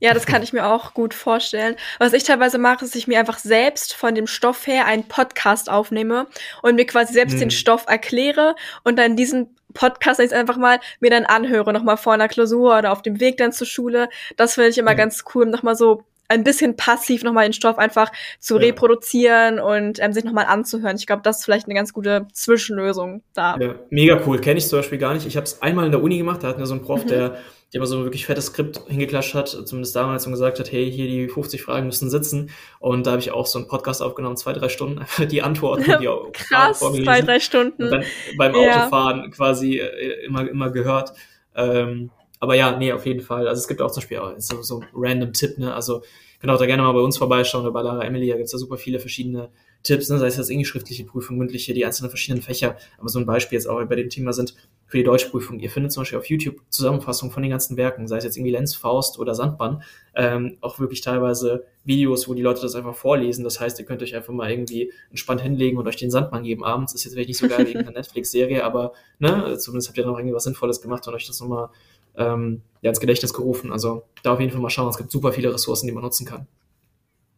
[0.00, 1.76] Ja, das kann ich mir auch gut vorstellen.
[1.98, 5.04] Was ich teilweise mache, ist, dass ich mir einfach selbst von dem Stoff her einen
[5.04, 6.26] Podcast aufnehme
[6.62, 7.40] und mir quasi selbst hm.
[7.40, 12.12] den Stoff erkläre und dann diesen Podcast jetzt einfach mal mir dann anhöre, nochmal vor
[12.12, 14.08] einer Klausur oder auf dem Weg dann zur Schule.
[14.36, 14.98] Das finde ich immer hm.
[14.98, 18.62] ganz cool, nochmal so ein bisschen passiv nochmal den Stoff einfach zu ja.
[18.62, 20.96] reproduzieren und ähm, sich nochmal anzuhören.
[20.96, 23.56] Ich glaube, das ist vielleicht eine ganz gute Zwischenlösung da.
[23.60, 24.40] Ja, mega cool.
[24.40, 25.26] Kenne ich zum Beispiel gar nicht.
[25.26, 27.08] Ich habe es einmal in der Uni gemacht, da hatten wir so einen Prof, mhm.
[27.08, 27.38] der
[27.72, 30.90] der mal so ein wirklich fettes Skript hingeklatscht hat, zumindest damals und gesagt hat, hey,
[30.90, 32.50] hier die 50 Fragen müssen sitzen.
[32.80, 35.84] Und da habe ich auch so einen Podcast aufgenommen, zwei, drei Stunden, einfach die Antworten,
[36.00, 37.84] die auch Krass, zwei, drei Stunden.
[37.84, 38.04] Und dann
[38.36, 39.28] beim Autofahren ja.
[39.28, 41.12] quasi äh, immer, immer gehört.
[41.54, 43.48] Ähm, aber ja, nee, auf jeden Fall.
[43.48, 45.72] Also es gibt auch zum Beispiel auch so, so random Tipp, ne?
[45.72, 46.02] Also
[46.40, 48.58] könnt auch da gerne mal bei uns vorbeischauen oder bei Lara Emily, da gibt's da
[48.58, 49.50] super viele verschiedene
[49.84, 50.18] Tipps, ne?
[50.18, 52.76] sei es jetzt irgendwie schriftliche Prüfung, mündliche, die einzelnen verschiedenen Fächer.
[52.98, 54.54] Aber so ein Beispiel jetzt auch bei dem Thema sind
[54.92, 55.58] für die Deutschprüfung.
[55.58, 58.52] Ihr findet zum Beispiel auf YouTube Zusammenfassungen von den ganzen Werken, sei es jetzt irgendwie
[58.52, 59.82] Lenz, Faust oder Sandbann,
[60.14, 63.42] ähm, auch wirklich teilweise Videos, wo die Leute das einfach vorlesen.
[63.42, 66.62] Das heißt, ihr könnt euch einfach mal irgendwie entspannt hinlegen und euch den Sandmann geben
[66.62, 66.92] abends.
[66.92, 70.18] Ist jetzt vielleicht nicht so geil wegen einer Netflix-Serie, aber ne, zumindest habt ihr noch
[70.18, 71.70] irgendwie was Sinnvolles gemacht und euch das nochmal
[72.18, 73.72] ähm, ja, ins Gedächtnis gerufen.
[73.72, 74.90] Also da auf jeden Fall mal schauen.
[74.90, 76.46] Es gibt super viele Ressourcen, die man nutzen kann.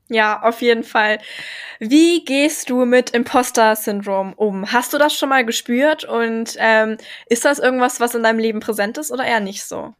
[0.08, 1.18] Ja, auf jeden Fall.
[1.80, 4.70] Wie gehst du mit Imposter-Syndrom um?
[4.70, 8.60] Hast du das schon mal gespürt und ähm, ist das irgendwas, was in deinem Leben
[8.60, 9.94] präsent ist oder eher nicht so?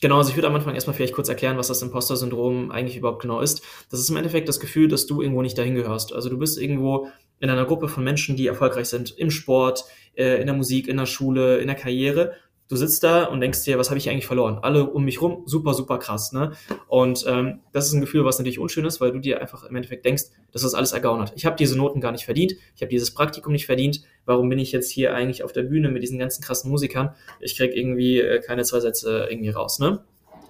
[0.00, 3.22] Genau, also ich würde am Anfang erstmal vielleicht kurz erklären, was das Imposter-Syndrom eigentlich überhaupt
[3.22, 3.62] genau ist.
[3.90, 6.12] Das ist im Endeffekt das Gefühl, dass du irgendwo nicht dahin gehörst.
[6.12, 10.40] Also du bist irgendwo in einer Gruppe von Menschen, die erfolgreich sind im Sport, äh,
[10.40, 12.34] in der Musik, in der Schule, in der Karriere
[12.68, 14.58] du sitzt da und denkst dir, was habe ich eigentlich verloren?
[14.62, 16.52] Alle um mich rum, super, super krass, ne?
[16.88, 19.76] Und ähm, das ist ein Gefühl, was natürlich unschön ist, weil du dir einfach im
[19.76, 21.32] Endeffekt denkst, dass das alles ergaunert.
[21.36, 24.58] Ich habe diese Noten gar nicht verdient, ich habe dieses Praktikum nicht verdient, warum bin
[24.58, 27.14] ich jetzt hier eigentlich auf der Bühne mit diesen ganzen krassen Musikern?
[27.40, 30.04] Ich krieg irgendwie äh, keine zwei Sätze irgendwie raus, ne?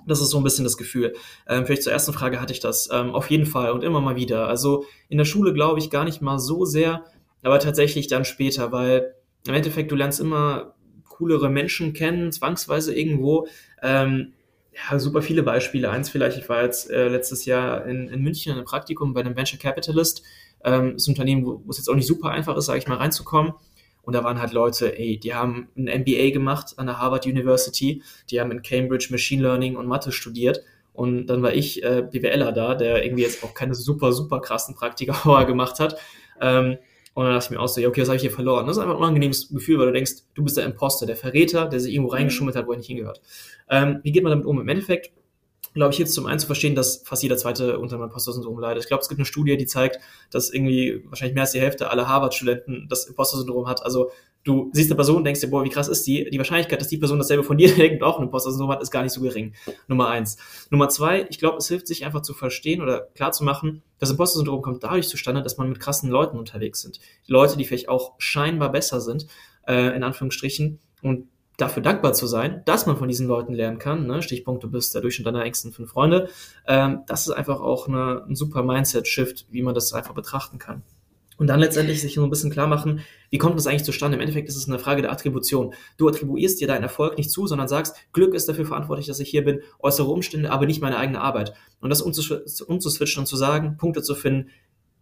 [0.06, 1.14] Das ist so ein bisschen das Gefühl.
[1.48, 4.16] Ähm, vielleicht zur ersten Frage hatte ich das ähm, auf jeden Fall und immer mal
[4.16, 4.48] wieder.
[4.48, 7.04] Also in der Schule glaube ich gar nicht mal so sehr,
[7.42, 9.14] aber tatsächlich dann später, weil
[9.46, 10.74] im Endeffekt du lernst immer
[11.16, 13.46] coolere Menschen kennen, zwangsweise irgendwo.
[13.82, 14.32] Ähm,
[14.72, 15.90] ja, super viele Beispiele.
[15.90, 19.20] Eins vielleicht, ich war jetzt äh, letztes Jahr in, in München in einem Praktikum bei
[19.20, 20.22] einem Venture Capitalist.
[20.64, 22.88] Ähm, ist ein Unternehmen, wo, wo es jetzt auch nicht super einfach ist, sage ich
[22.88, 23.52] mal, reinzukommen.
[24.02, 28.02] Und da waren halt Leute, ey, die haben ein MBA gemacht an der Harvard University,
[28.30, 30.60] die haben in Cambridge Machine Learning und Mathe studiert.
[30.92, 34.74] Und dann war ich äh, BWLer da, der irgendwie jetzt auch keine super, super krassen
[34.74, 35.98] Praktika gemacht hat.
[36.40, 36.78] Ähm,
[37.14, 38.66] und dann dachte ich mir auch so, ja, okay, was habe ich hier verloren?
[38.66, 41.66] Das ist einfach ein unangenehmes Gefühl, weil du denkst, du bist der Imposter, der Verräter,
[41.66, 42.16] der sich irgendwo mhm.
[42.16, 43.20] reingeschummelt hat, wo er nicht hingehört.
[43.70, 44.60] Ähm, wie geht man damit um?
[44.60, 45.12] Im Endeffekt
[45.74, 48.84] glaube ich, jetzt zum einen zu verstehen, dass fast jeder zweite unter dem Imposter-Syndrom leidet.
[48.84, 49.98] Ich glaube, es gibt eine Studie, die zeigt,
[50.30, 53.82] dass irgendwie wahrscheinlich mehr als die Hälfte aller Harvard-Studenten das Imposter-Syndrom hat.
[53.82, 54.10] Also
[54.44, 56.28] du siehst eine Person und denkst dir, boah, wie krass ist die?
[56.30, 59.02] Die Wahrscheinlichkeit, dass die Person dasselbe von dir denkt auch ein Imposter-Syndrom hat, ist gar
[59.02, 59.54] nicht so gering.
[59.88, 60.36] Nummer eins.
[60.70, 64.10] Nummer zwei, ich glaube, es hilft sich einfach zu verstehen oder klar zu machen, das
[64.10, 67.00] Imposter-Syndrom kommt dadurch zustande, dass man mit krassen Leuten unterwegs sind.
[67.26, 69.26] Leute, die vielleicht auch scheinbar besser sind,
[69.66, 74.06] äh, in Anführungsstrichen, und dafür dankbar zu sein, dass man von diesen Leuten lernen kann.
[74.06, 74.22] Ne?
[74.22, 76.28] Stichpunkt, du bist der Durchschnitt deiner engsten fünf Freunde.
[76.66, 80.82] Ähm, das ist einfach auch eine, ein super Mindset-Shift, wie man das einfach betrachten kann.
[81.36, 84.16] Und dann letztendlich sich so ein bisschen klar machen, wie kommt das eigentlich zustande?
[84.16, 85.74] Im Endeffekt ist es eine Frage der Attribution.
[85.96, 89.30] Du attribuierst dir deinen Erfolg nicht zu, sondern sagst, Glück ist dafür verantwortlich, dass ich
[89.30, 91.54] hier bin, äußere Umstände, aber nicht meine eigene Arbeit.
[91.80, 94.50] Und das umzuswitchen und zu sagen, Punkte zu finden,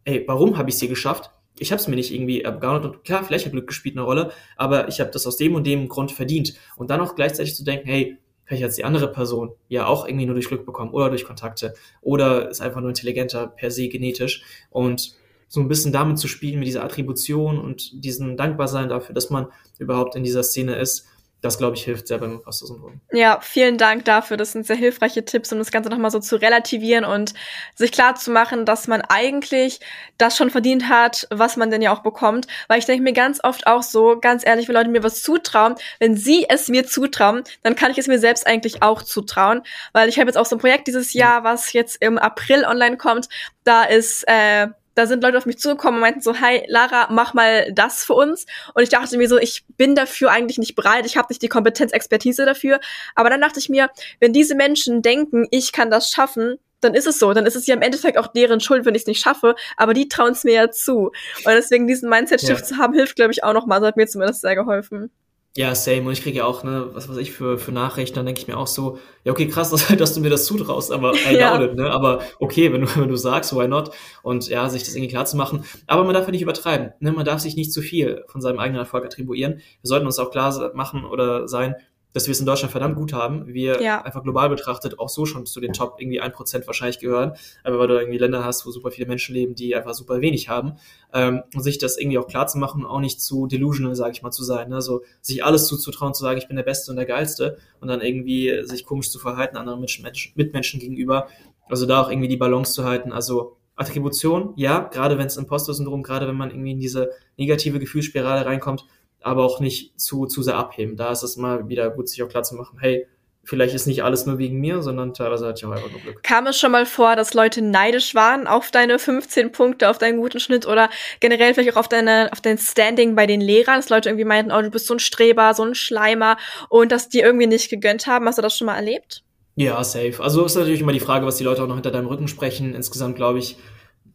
[0.05, 1.31] ey, warum habe ich es hier geschafft?
[1.59, 4.33] ich habe es mir nicht irgendwie ergaunert und klar, vielleicht hat Glück gespielt eine Rolle,
[4.57, 6.55] aber ich habe das aus dem und dem Grund verdient.
[6.77, 10.27] Und dann auch gleichzeitig zu denken, hey, vielleicht hat die andere Person ja auch irgendwie
[10.27, 14.43] nur durch Glück bekommen oder durch Kontakte oder ist einfach nur intelligenter per se genetisch
[14.71, 15.17] und
[15.53, 19.49] so ein bisschen damit zu spielen, mit dieser Attribution und diesem Dankbarsein dafür, dass man
[19.79, 21.07] überhaupt in dieser Szene ist,
[21.43, 23.03] das, glaube ich, hilft sehr beim Imposter-Syndrom.
[23.13, 24.39] Ja, vielen Dank dafür.
[24.39, 27.35] Das sind sehr hilfreiche Tipps, um das Ganze nochmal so zu relativieren und
[27.75, 29.81] sich klar zu machen, dass man eigentlich
[30.17, 32.47] das schon verdient hat, was man denn ja auch bekommt.
[32.69, 35.75] Weil ich denke mir ganz oft auch so, ganz ehrlich, wenn Leute mir was zutrauen,
[35.99, 39.61] wenn sie es mir zutrauen, dann kann ich es mir selbst eigentlich auch zutrauen.
[39.93, 42.97] Weil ich habe jetzt auch so ein Projekt dieses Jahr, was jetzt im April online
[42.97, 43.29] kommt.
[43.65, 47.35] Da ist äh, da sind Leute auf mich zugekommen und meinten so, hi, Lara, mach
[47.35, 48.47] mal das für uns.
[48.75, 51.49] Und ich dachte mir so, ich bin dafür eigentlich nicht bereit, ich habe nicht die
[51.49, 52.81] Kompetenz, Expertise dafür.
[53.15, 57.07] Aber dann dachte ich mir, wenn diese Menschen denken, ich kann das schaffen, dann ist
[57.07, 57.33] es so.
[57.33, 59.55] Dann ist es ja im Endeffekt auch deren Schuld, wenn ich es nicht schaffe.
[59.77, 61.07] Aber die trauen es mir ja zu.
[61.07, 62.67] Und deswegen diesen Mindset-Shift ja.
[62.67, 63.81] zu haben, hilft, glaube ich, auch nochmal.
[63.81, 65.11] Das hat mir zumindest sehr geholfen.
[65.55, 66.07] Ja, same.
[66.07, 68.49] Und ich kriege ja auch, ne, was weiß ich für, für Nachrichten, dann denke ich
[68.49, 71.59] mir auch so, ja, okay, krass, dass, dass du mir das zutraust, aber I ja.
[71.59, 71.91] doubt it, ne?
[71.91, 73.91] Aber okay, wenn du, wenn du sagst, why not?
[74.23, 75.65] Und ja, sich das irgendwie klar zu machen.
[75.87, 77.13] Aber man darf ja nicht übertreiben, ne?
[77.13, 79.57] Man darf sich nicht zu viel von seinem eigenen Erfolg attribuieren.
[79.57, 81.77] Wir sollten uns auch klar machen oder sein,
[82.13, 83.47] dass wir es in Deutschland verdammt gut haben.
[83.47, 84.03] Wir ja.
[84.03, 87.33] einfach global betrachtet auch so schon zu den Top irgendwie ein Prozent wahrscheinlich gehören.
[87.65, 90.49] Aber weil du irgendwie Länder hast, wo super viele Menschen leben, die einfach super wenig
[90.49, 90.75] haben.
[91.13, 94.23] Ähm, und sich das irgendwie auch klar zu machen, auch nicht zu delusional, sage ich
[94.23, 94.69] mal, zu sein.
[94.69, 94.77] Ne?
[94.77, 98.01] Also sich alles zuzutrauen, zu sagen, ich bin der Beste und der Geilste und dann
[98.01, 101.29] irgendwie sich komisch zu verhalten anderen Menschen, Mitmenschen gegenüber.
[101.69, 103.13] Also da auch irgendwie die Balance zu halten.
[103.13, 108.45] Also Attribution, ja, gerade wenn es Imposter-Syndrom, gerade wenn man irgendwie in diese negative Gefühlsspirale
[108.45, 108.85] reinkommt,
[109.25, 110.97] aber auch nicht zu, zu sehr abheben.
[110.97, 113.07] Da ist es mal wieder gut, sich auch klar zu machen, hey,
[113.45, 116.23] vielleicht ist nicht alles nur wegen mir, sondern teilweise hatte ich auch einfach nur Glück.
[116.23, 120.19] Kam es schon mal vor, dass Leute neidisch waren auf deine 15 Punkte, auf deinen
[120.19, 123.89] guten Schnitt oder generell vielleicht auch auf deine, auf dein Standing bei den Lehrern, dass
[123.89, 126.37] Leute irgendwie meinten, oh, du bist so ein Streber, so ein Schleimer
[126.69, 128.27] und dass die irgendwie nicht gegönnt haben?
[128.27, 129.25] Hast du das schon mal erlebt?
[129.55, 130.15] Ja, safe.
[130.21, 132.75] Also ist natürlich immer die Frage, was die Leute auch noch hinter deinem Rücken sprechen.
[132.75, 133.59] Insgesamt glaube ich,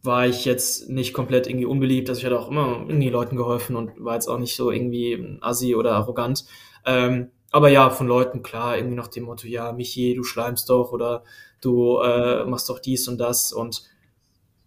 [0.02, 2.08] war ich jetzt nicht komplett irgendwie unbeliebt.
[2.08, 5.38] Also ich hatte auch immer irgendwie Leuten geholfen und war jetzt auch nicht so irgendwie
[5.40, 6.44] assi oder arrogant.
[6.86, 10.92] Ähm, aber ja, von Leuten klar, irgendwie nach dem Motto, ja, Michi, du schleimst doch
[10.92, 11.24] oder
[11.60, 13.82] du äh, machst doch dies und das und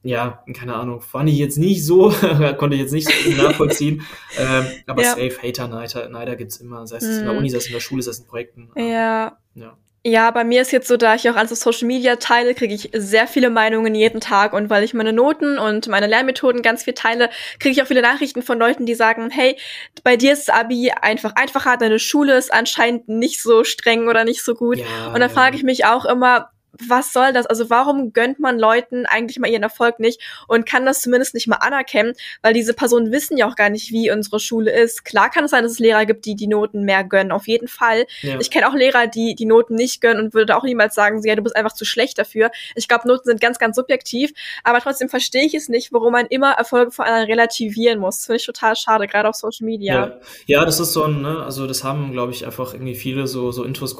[0.04, 2.10] ja, keine Ahnung, fand ich jetzt nicht so,
[2.58, 4.02] konnte ich jetzt nicht so nachvollziehen.
[4.38, 5.12] ähm, aber ja.
[5.12, 7.10] safe, Hater, Neider, Neider gibt's immer, sei es mhm.
[7.12, 7.38] in der mhm.
[7.40, 8.72] Uni, sei es in der Schule, sei es in Projekten.
[8.76, 9.38] Ja.
[9.54, 9.78] ja.
[10.04, 12.74] Ja, bei mir ist jetzt so, da ich auch alles auf Social Media teile, kriege
[12.74, 16.84] ich sehr viele Meinungen jeden Tag und weil ich meine Noten und meine Lernmethoden ganz
[16.84, 19.58] viel teile, kriege ich auch viele Nachrichten von Leuten, die sagen, hey,
[20.04, 24.44] bei dir ist Abi einfach einfacher, deine Schule ist anscheinend nicht so streng oder nicht
[24.44, 24.80] so gut.
[24.80, 25.30] Ja, und dann ja.
[25.30, 27.46] frage ich mich auch immer, was soll das?
[27.46, 31.48] Also warum gönnt man Leuten eigentlich mal ihren Erfolg nicht und kann das zumindest nicht
[31.48, 35.06] mal anerkennen, weil diese Personen wissen ja auch gar nicht, wie unsere Schule ist.
[35.06, 37.68] Klar kann es sein, dass es Lehrer gibt, die die Noten mehr gönnen, auf jeden
[37.68, 38.06] Fall.
[38.22, 38.40] Ja.
[38.40, 41.36] Ich kenne auch Lehrer, die die Noten nicht gönnen und würde auch niemals sagen, ja,
[41.36, 42.52] du bist einfach zu schlecht dafür.
[42.76, 44.32] Ich glaube, Noten sind ganz, ganz subjektiv,
[44.64, 48.18] aber trotzdem verstehe ich es nicht, warum man immer Erfolge von anderen relativieren muss.
[48.18, 49.94] Das finde ich total schade, gerade auf Social Media.
[49.94, 53.28] Ja, ja das ist so ein, ne, also das haben, glaube ich, einfach irgendwie viele
[53.28, 53.96] so, so Intros,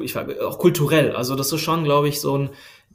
[0.00, 1.12] ich, auch kulturell.
[1.12, 2.50] Also das ist schon, glaube ich, so ein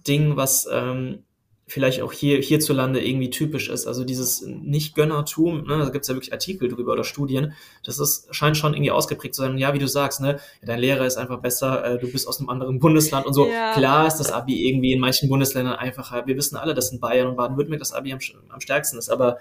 [0.08, 1.24] Ding, was ähm,
[1.70, 3.88] vielleicht auch hier hierzulande irgendwie typisch ist.
[3.88, 7.54] Also dieses Nicht-Gönnertum, ne, da gibt es ja wirklich Artikel drüber oder Studien,
[7.84, 9.58] das ist, scheint schon irgendwie ausgeprägt zu sein.
[9.58, 12.50] Ja, wie du sagst, ne, dein Lehrer ist einfach besser, äh, du bist aus einem
[12.50, 13.48] anderen Bundesland und so.
[13.48, 13.74] Ja.
[13.74, 16.26] Klar ist das Abi irgendwie in manchen Bundesländern einfacher.
[16.26, 19.38] Wir wissen alle, dass in Bayern und Baden-Württemberg das Abi am, am stärksten ist, aber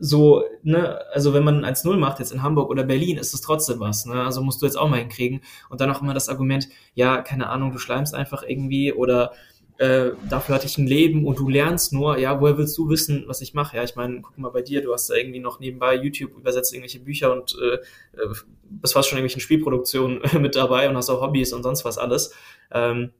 [0.00, 3.80] so, ne, also wenn man 1-0 macht jetzt in Hamburg oder Berlin, ist es trotzdem
[3.80, 4.22] was, ne?
[4.22, 5.40] Also musst du jetzt auch mal hinkriegen.
[5.68, 9.32] Und dann auch immer das Argument, ja, keine Ahnung, du schleimst einfach irgendwie oder
[9.78, 13.24] äh, dafür hatte ich ein Leben und du lernst nur, ja, woher willst du wissen,
[13.28, 13.76] was ich mache?
[13.76, 16.72] Ja, ich meine, guck mal bei dir, du hast da irgendwie noch nebenbei YouTube übersetzt
[16.72, 17.74] irgendwelche Bücher und äh,
[18.20, 18.34] äh
[18.70, 22.34] bist fast schon irgendwelchen Spielproduktionen mit dabei und hast auch Hobbys und sonst was alles.
[22.72, 23.12] Ähm,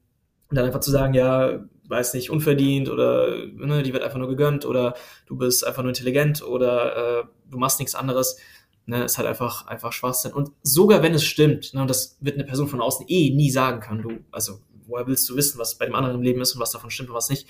[0.49, 4.29] und dann einfach zu sagen, ja, weiß nicht, unverdient oder ne, die wird einfach nur
[4.29, 8.37] gegönnt oder du bist einfach nur intelligent oder äh, du machst nichts anderes,
[8.85, 10.31] ne, ist halt einfach, einfach Schwachsinn.
[10.31, 13.49] Und sogar wenn es stimmt, ne, und das wird eine Person von außen eh nie
[13.49, 16.53] sagen können, du, also woher willst du wissen, was bei dem anderen im Leben ist
[16.53, 17.47] und was davon stimmt und was nicht.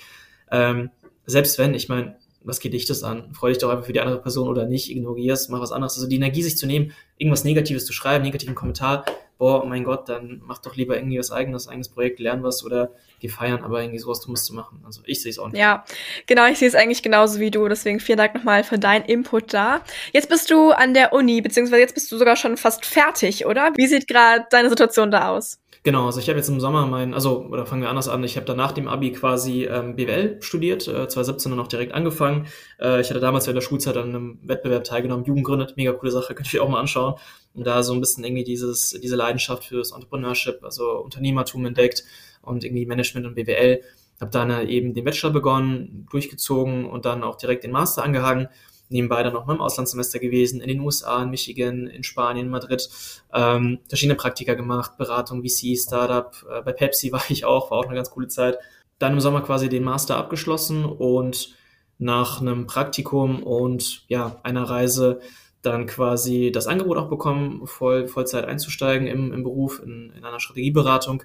[0.50, 0.90] Ähm,
[1.26, 3.34] selbst wenn, ich meine, was geht dich das an?
[3.34, 5.96] Freu dich doch einfach für die andere Person oder nicht, ignorierst, mach was anderes.
[5.96, 9.04] Also die Energie sich zu nehmen, irgendwas Negatives zu schreiben, negativen Kommentar,
[9.38, 12.92] boah, mein Gott, dann mach doch lieber irgendwie was eigenes, eigenes Projekt, lern was oder
[13.20, 14.82] geh feiern, aber irgendwie sowas Dummes zu machen.
[14.84, 15.58] Also ich sehe es auch nicht.
[15.58, 15.84] Ja,
[16.26, 19.52] genau, ich sehe es eigentlich genauso wie du, deswegen vielen Dank nochmal für deinen Input
[19.52, 19.82] da.
[20.12, 23.72] Jetzt bist du an der Uni, beziehungsweise jetzt bist du sogar schon fast fertig, oder?
[23.76, 25.58] Wie sieht gerade deine Situation da aus?
[25.82, 28.36] Genau, also ich habe jetzt im Sommer mein, also, oder fangen wir anders an, ich
[28.36, 32.48] habe danach dem Abi quasi ähm, BWL studiert, äh, 2017 dann auch direkt angefangen.
[32.78, 36.12] Äh, ich hatte damals in der Schulzeit an einem Wettbewerb teilgenommen, Jugend gründet, mega coole
[36.12, 37.09] Sache, könnt ihr euch auch mal anschauen.
[37.54, 42.04] Und da so ein bisschen irgendwie dieses, diese Leidenschaft fürs Entrepreneurship, also Unternehmertum entdeckt
[42.42, 43.82] und irgendwie Management und BWL.
[44.20, 48.48] Habe dann eben den Bachelor begonnen, durchgezogen und dann auch direkt den Master angehangen
[48.90, 52.88] nebenbei dann noch mal im Auslandssemester gewesen, in den USA, in Michigan, in Spanien, Madrid,
[53.32, 57.86] ähm, verschiedene Praktika gemacht, Beratung, VC, Startup, äh, bei Pepsi war ich auch, war auch
[57.86, 58.58] eine ganz coole Zeit.
[58.98, 61.56] Dann im Sommer quasi den Master abgeschlossen und
[61.98, 65.20] nach einem Praktikum und ja, einer Reise
[65.62, 70.40] dann quasi das Angebot auch bekommen, voll, Vollzeit einzusteigen im, im Beruf, in, in einer
[70.40, 71.24] Strategieberatung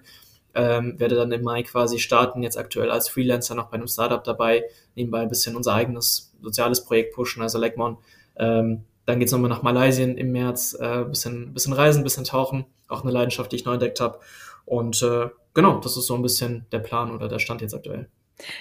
[0.56, 4.24] ähm, werde dann im Mai quasi starten, jetzt aktuell als Freelancer noch bei einem Startup
[4.24, 4.64] dabei,
[4.96, 7.98] nebenbei ein bisschen unser eigenes soziales Projekt pushen, also Legmon.
[8.38, 13.04] Ähm, dann geht's nochmal nach Malaysia im März, äh, bisschen, bisschen reisen, bisschen tauchen, auch
[13.04, 14.20] eine Leidenschaft, die ich neu entdeckt habe.
[14.66, 18.10] Und äh, genau, das ist so ein bisschen der Plan oder der Stand jetzt aktuell.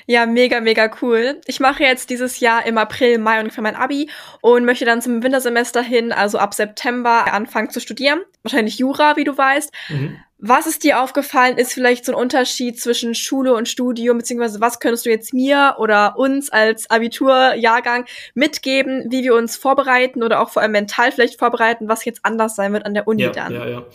[0.07, 1.41] Ja, mega, mega cool.
[1.47, 4.09] Ich mache jetzt dieses Jahr im April, Mai ungefähr mein Abi
[4.41, 8.21] und möchte dann zum Wintersemester hin, also ab September, anfangen zu studieren.
[8.43, 9.73] Wahrscheinlich Jura, wie du weißt.
[9.89, 10.17] Mhm.
[10.47, 14.79] Was ist dir aufgefallen, ist vielleicht so ein Unterschied zwischen Schule und Studium, beziehungsweise was
[14.79, 20.51] könntest du jetzt mir oder uns als Abiturjahrgang mitgeben, wie wir uns vorbereiten oder auch
[20.51, 23.55] vor allem mental vielleicht vorbereiten, was jetzt anders sein wird an der Uni ja, dann?
[23.55, 23.87] Ja, ja.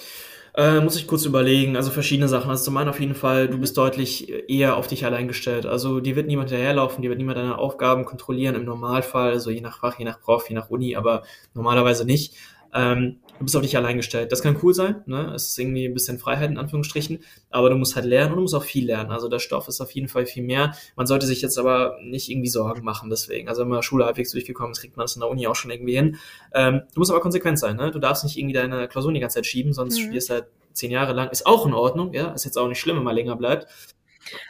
[0.59, 1.77] Äh, muss ich kurz überlegen.
[1.77, 2.49] Also verschiedene Sachen.
[2.49, 5.65] Also zum einen auf jeden Fall, du bist deutlich eher auf dich allein gestellt.
[5.65, 9.61] Also dir wird niemand hinterherlaufen, dir wird niemand deine Aufgaben kontrollieren im Normalfall, also je
[9.61, 12.35] nach Fach, je nach Prof, je nach Uni, aber normalerweise nicht.
[12.73, 14.31] Ähm, du bist auf dich allein gestellt.
[14.31, 15.31] Das kann cool sein, ne?
[15.33, 18.41] Es ist irgendwie ein bisschen Freiheit in Anführungsstrichen, aber du musst halt lernen und du
[18.43, 19.11] musst auch viel lernen.
[19.11, 20.75] Also der Stoff ist auf jeden Fall viel mehr.
[20.95, 23.47] Man sollte sich jetzt aber nicht irgendwie Sorgen machen deswegen.
[23.47, 25.71] Also wenn man Schule halbwegs durchgekommen ist, kriegt man das in der Uni auch schon
[25.71, 26.17] irgendwie hin.
[26.53, 27.91] Ähm, du musst aber konsequent sein, ne?
[27.91, 30.03] Du darfst nicht irgendwie deine Klausuren die ganze Zeit schieben, sonst mhm.
[30.03, 31.29] studierst du halt zehn Jahre lang.
[31.29, 32.31] Ist auch in Ordnung, ja?
[32.31, 33.67] Ist jetzt auch nicht schlimm, wenn man länger bleibt.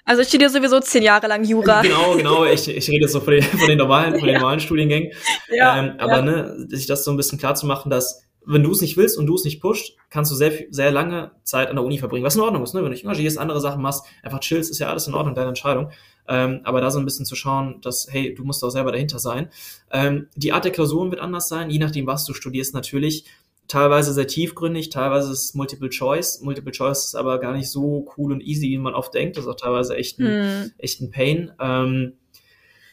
[0.06, 1.82] Also ich studiere sowieso zehn Jahre lang Jura.
[1.82, 2.46] Genau, genau.
[2.46, 4.40] Ich, ich rede jetzt so von den, von den normalen, von den ja.
[4.40, 5.12] normalen Studiengängen.
[5.50, 6.22] Ja, ähm, aber ja.
[6.22, 9.18] ne, sich das so ein bisschen klar zu machen, dass wenn du es nicht willst
[9.18, 12.26] und du es nicht pusht, kannst du sehr, sehr lange Zeit an der Uni verbringen,
[12.26, 12.82] was in Ordnung ist, ne?
[12.82, 15.50] Wenn du dich engagierst, andere Sachen machst, einfach chillst, ist ja alles in Ordnung, deine
[15.50, 15.92] Entscheidung.
[16.28, 19.20] Ähm, aber da so ein bisschen zu schauen, dass, hey, du musst auch selber dahinter
[19.20, 19.50] sein.
[19.92, 23.26] Ähm, die Art der Klausuren wird anders sein, je nachdem, was du studierst natürlich
[23.70, 26.42] teilweise sehr tiefgründig, teilweise ist es Multiple Choice.
[26.42, 29.38] Multiple Choice ist aber gar nicht so cool und easy, wie man oft denkt.
[29.38, 30.72] Das ist auch teilweise echt ein, hm.
[30.78, 31.52] echt ein Pain.
[31.62, 32.14] Ähm,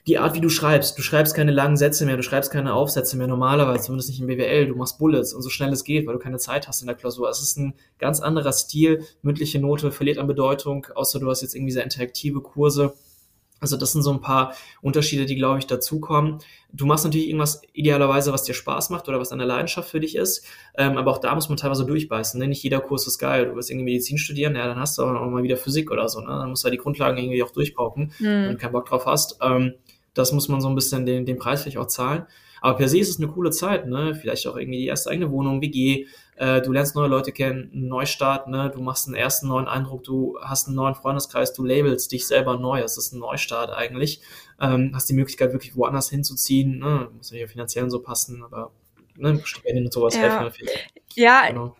[0.06, 0.96] die Art, wie du schreibst.
[0.96, 4.28] Du schreibst keine langen Sätze mehr, du schreibst keine Aufsätze mehr normalerweise, zumindest nicht im
[4.28, 4.68] BWL.
[4.68, 6.94] Du machst Bullets und so schnell es geht, weil du keine Zeit hast in der
[6.94, 7.28] Klausur.
[7.28, 9.04] Es ist ein ganz anderer Stil.
[9.22, 12.94] Mündliche Note verliert an Bedeutung, außer du hast jetzt irgendwie sehr interaktive Kurse.
[13.60, 16.38] Also das sind so ein paar Unterschiede, die, glaube ich, dazukommen.
[16.72, 20.14] Du machst natürlich irgendwas idealerweise, was dir Spaß macht oder was eine Leidenschaft für dich
[20.14, 20.44] ist.
[20.76, 22.38] Ähm, aber auch da muss man teilweise durchbeißen.
[22.38, 22.48] Ne?
[22.48, 23.46] Nicht jeder Kurs ist geil.
[23.46, 26.20] Du wirst irgendwie Medizin studieren, ja, dann hast du auch mal wieder Physik oder so.
[26.20, 26.26] Ne?
[26.26, 28.24] Dann musst du halt die Grundlagen irgendwie auch durchpauken, mhm.
[28.24, 29.38] wenn du keinen Bock drauf hast.
[29.40, 29.74] Ähm,
[30.12, 32.26] das muss man so ein bisschen den, den Preis vielleicht auch zahlen.
[32.66, 34.16] Aber per se ist es eine coole Zeit, ne?
[34.16, 37.86] Vielleicht auch irgendwie die erste eigene Wohnung, WG, äh, du lernst neue Leute kennen, einen
[37.86, 38.72] Neustart, ne?
[38.74, 42.58] Du machst einen ersten neuen Eindruck, du hast einen neuen Freundeskreis, du labelst dich selber
[42.58, 42.80] neu.
[42.80, 44.20] Es ist ein Neustart eigentlich.
[44.60, 47.08] Ähm, hast die Möglichkeit, wirklich woanders hinzuziehen, ne?
[47.16, 48.72] Muss auch finanziell so passen, aber
[49.14, 50.22] ne, Stipendien und sowas ja.
[50.22, 50.88] helfen natürlich.
[51.14, 51.76] Ja, genau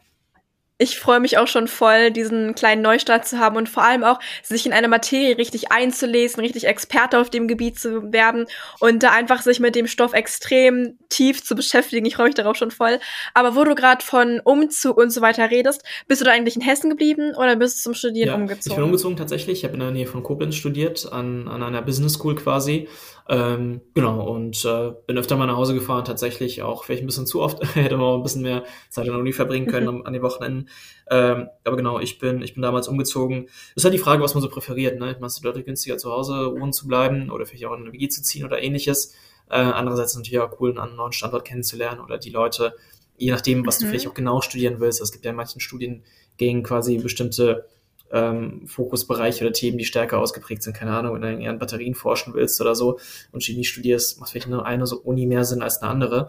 [0.79, 4.19] ich freue mich auch schon voll, diesen kleinen Neustart zu haben und vor allem auch,
[4.43, 8.47] sich in eine Materie richtig einzulesen, richtig Experte auf dem Gebiet zu werden
[8.81, 12.05] und da einfach sich mit dem Stoff extrem tief zu beschäftigen.
[12.05, 12.99] Ich freue mich darauf schon voll.
[13.33, 16.63] Aber wo du gerade von Umzug und so weiter redest, bist du da eigentlich in
[16.63, 18.73] Hessen geblieben oder bist du zum Studieren ja, umgezogen?
[18.73, 19.59] Ich bin umgezogen tatsächlich.
[19.59, 22.89] Ich habe in der Nähe von Koblenz studiert, an, an einer Business School quasi.
[23.29, 27.27] Ähm, genau, und äh, bin öfter mal nach Hause gefahren, tatsächlich auch vielleicht ein bisschen
[27.27, 30.07] zu oft, hätte man auch ein bisschen mehr Zeit an der Uni verbringen können mhm.
[30.07, 30.66] an den Wochenenden.
[31.11, 33.47] Ähm, aber genau, ich bin, ich bin damals umgezogen.
[33.47, 34.99] Das ist halt die Frage, was man so präferiert.
[34.99, 35.17] Ne?
[35.21, 38.09] Meinst du Leute günstiger zu Hause wohnen zu bleiben oder vielleicht auch in eine WG
[38.09, 39.15] zu ziehen oder ähnliches?
[39.49, 42.75] Äh, andererseits ist natürlich auch cool, einen neuen Standort kennenzulernen oder die Leute,
[43.17, 43.85] je nachdem, was mhm.
[43.85, 45.01] du vielleicht auch genau studieren willst.
[45.01, 47.67] Es gibt ja in manchen Studiengängen quasi bestimmte
[48.11, 50.77] ähm, Fokusbereiche oder Themen, die stärker ausgeprägt sind.
[50.77, 52.99] Keine Ahnung, wenn du eher an Batterien forschen willst oder so
[53.33, 56.29] und Chemie studierst, macht vielleicht nur eine so Uni mehr Sinn als eine andere.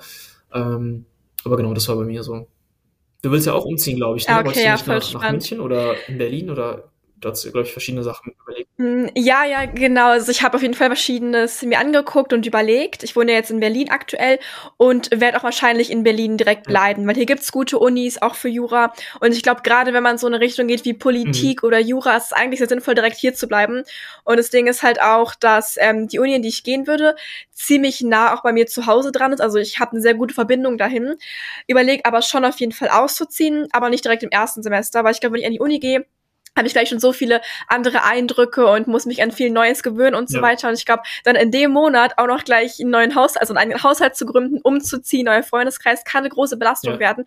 [0.54, 1.06] Ähm,
[1.44, 2.48] aber genau, das war bei mir so.
[3.22, 4.28] Du willst ja auch umziehen, glaube ich.
[4.28, 4.36] Ne?
[4.36, 7.64] Okay, Wolltest du ja, nicht nach, nach München oder in Berlin oder du hast, glaube
[7.64, 8.70] ich, verschiedene Sachen überlegt.
[8.78, 10.10] Hm, ja, ja, genau.
[10.10, 13.04] Also ich habe auf jeden Fall verschiedenes mir angeguckt und überlegt.
[13.04, 14.40] Ich wohne jetzt in Berlin aktuell
[14.78, 17.08] und werde auch wahrscheinlich in Berlin direkt bleiben, ja.
[17.08, 18.94] weil hier gibt's gute Unis, auch für Jura.
[19.20, 21.68] Und ich glaube, gerade wenn man so eine Richtung geht wie Politik mhm.
[21.68, 23.84] oder Jura, ist es eigentlich sehr sinnvoll, direkt hier zu bleiben.
[24.24, 27.16] Und das Ding ist halt auch, dass ähm, die Uni, in die ich gehen würde,
[27.52, 29.42] ziemlich nah auch bei mir zu Hause dran ist.
[29.42, 31.16] Also ich habe eine sehr gute Verbindung dahin.
[31.66, 35.20] Überlege aber schon auf jeden Fall auszuziehen, aber nicht direkt im ersten Semester, weil ich
[35.20, 36.06] glaube, wenn ich an die Uni gehe,
[36.58, 40.16] habe ich gleich schon so viele andere Eindrücke und muss mich an viel Neues gewöhnen
[40.16, 40.44] und so ja.
[40.44, 40.68] weiter.
[40.68, 43.82] Und ich glaube, dann in dem Monat auch noch gleich einen neuen Haushalt, also einen
[43.84, 47.00] Haushalt zu gründen, umzuziehen, neuer Freundeskreis, kann eine große Belastung ja.
[47.00, 47.26] werden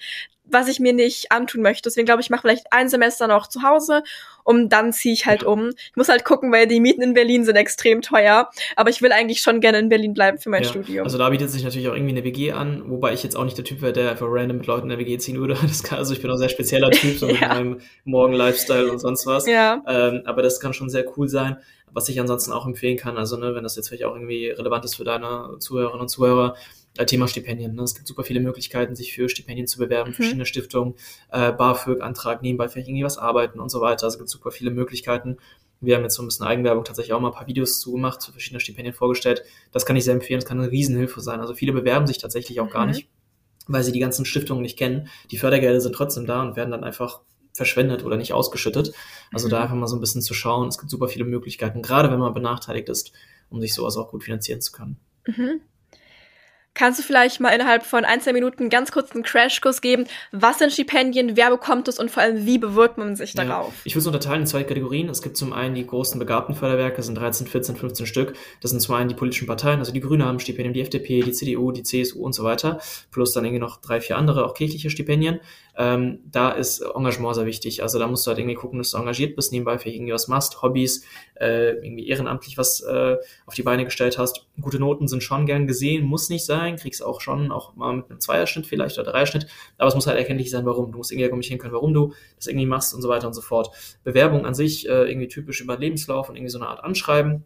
[0.53, 1.89] was ich mir nicht antun möchte.
[1.89, 4.03] Deswegen glaube ich, mache vielleicht ein Semester noch zu Hause
[4.45, 5.71] und dann ziehe ich halt um.
[5.71, 8.51] Ich muss halt gucken, weil die Mieten in Berlin sind extrem teuer.
[8.77, 11.05] Aber ich will eigentlich schon gerne in Berlin bleiben für mein ja, Studium.
[11.05, 13.57] Also da bietet sich natürlich auch irgendwie eine WG an, wobei ich jetzt auch nicht
[13.57, 15.57] der Typ wäre, der einfach random mit Leuten in der WG ziehen würde.
[15.85, 17.35] Kann, also ich bin auch ein sehr spezieller Typ, so ja.
[17.35, 19.47] mit meinem Morgen-Lifestyle und sonst was.
[19.47, 19.83] Ja.
[19.87, 21.57] Ähm, aber das kann schon sehr cool sein.
[21.93, 24.85] Was ich ansonsten auch empfehlen kann, also ne, wenn das jetzt vielleicht auch irgendwie relevant
[24.85, 26.55] ist für deine Zuhörerinnen und Zuhörer,
[26.99, 27.75] äh, Thema Stipendien.
[27.75, 27.83] Ne?
[27.83, 30.15] Es gibt super viele Möglichkeiten, sich für Stipendien zu bewerben, mhm.
[30.15, 30.95] verschiedene Stiftungen,
[31.31, 34.05] äh, BAföG-Antrag, nebenbei vielleicht irgendwie was arbeiten und so weiter.
[34.05, 35.37] Also es gibt super viele Möglichkeiten.
[35.81, 38.33] Wir haben jetzt so ein bisschen Eigenwerbung tatsächlich auch mal ein paar Videos zugemacht, zu
[38.33, 39.43] verschiedenen Stipendien vorgestellt.
[39.73, 41.41] Das kann ich sehr empfehlen, das kann eine Riesenhilfe sein.
[41.41, 42.73] Also viele bewerben sich tatsächlich auch mhm.
[42.73, 43.09] gar nicht,
[43.67, 45.09] weil sie die ganzen Stiftungen nicht kennen.
[45.31, 47.21] Die Fördergelder sind trotzdem da und werden dann einfach
[47.55, 48.93] verschwendet oder nicht ausgeschüttet.
[49.33, 49.53] Also mhm.
[49.53, 50.69] da einfach mal so ein bisschen zu schauen.
[50.69, 53.13] Es gibt super viele Möglichkeiten, gerade wenn man benachteiligt ist,
[53.49, 54.99] um sich sowas auch gut finanzieren zu können.
[55.27, 55.61] Mhm.
[56.75, 60.05] Kannst du vielleicht mal innerhalb von ein, zwei Minuten ganz kurz einen Crashkurs geben?
[60.31, 61.37] Was sind Stipendien?
[61.37, 61.99] Wer bekommt es?
[61.99, 63.75] Und vor allem, wie bewirbt man sich darauf?
[63.75, 65.09] Ja, ich würde es unterteilen in zwei Kategorien.
[65.09, 68.35] Es gibt zum einen die großen begabten Förderwerke, sind 13, 14, 15 Stück.
[68.61, 71.33] Das sind zum einen die politischen Parteien, also die Grünen haben Stipendien, die FDP, die
[71.33, 72.81] CDU, die CSU und so weiter.
[73.11, 75.41] Plus dann irgendwie noch drei, vier andere, auch kirchliche Stipendien.
[75.77, 77.83] Ähm, da ist Engagement sehr wichtig.
[77.83, 80.29] Also da musst du halt irgendwie gucken, dass du engagiert bist, nebenbei vielleicht irgendwie was
[80.29, 81.05] machst, Hobbys,
[81.41, 84.47] äh, irgendwie ehrenamtlich was äh, auf die Beine gestellt hast.
[84.61, 87.97] Gute Noten sind schon gern gesehen, muss nicht sein sein, kriegst auch schon auch mal
[87.97, 89.47] mit einem Zweierschnitt vielleicht oder Dreierschnitt,
[89.79, 90.93] aber es muss halt erkenntlich sein, warum.
[90.93, 93.41] Du musst irgendwie argumentieren können, warum du das irgendwie machst und so weiter und so
[93.41, 93.71] fort.
[94.05, 97.45] Bewerbung an sich äh, irgendwie typisch über Lebenslauf und irgendwie so eine Art Anschreiben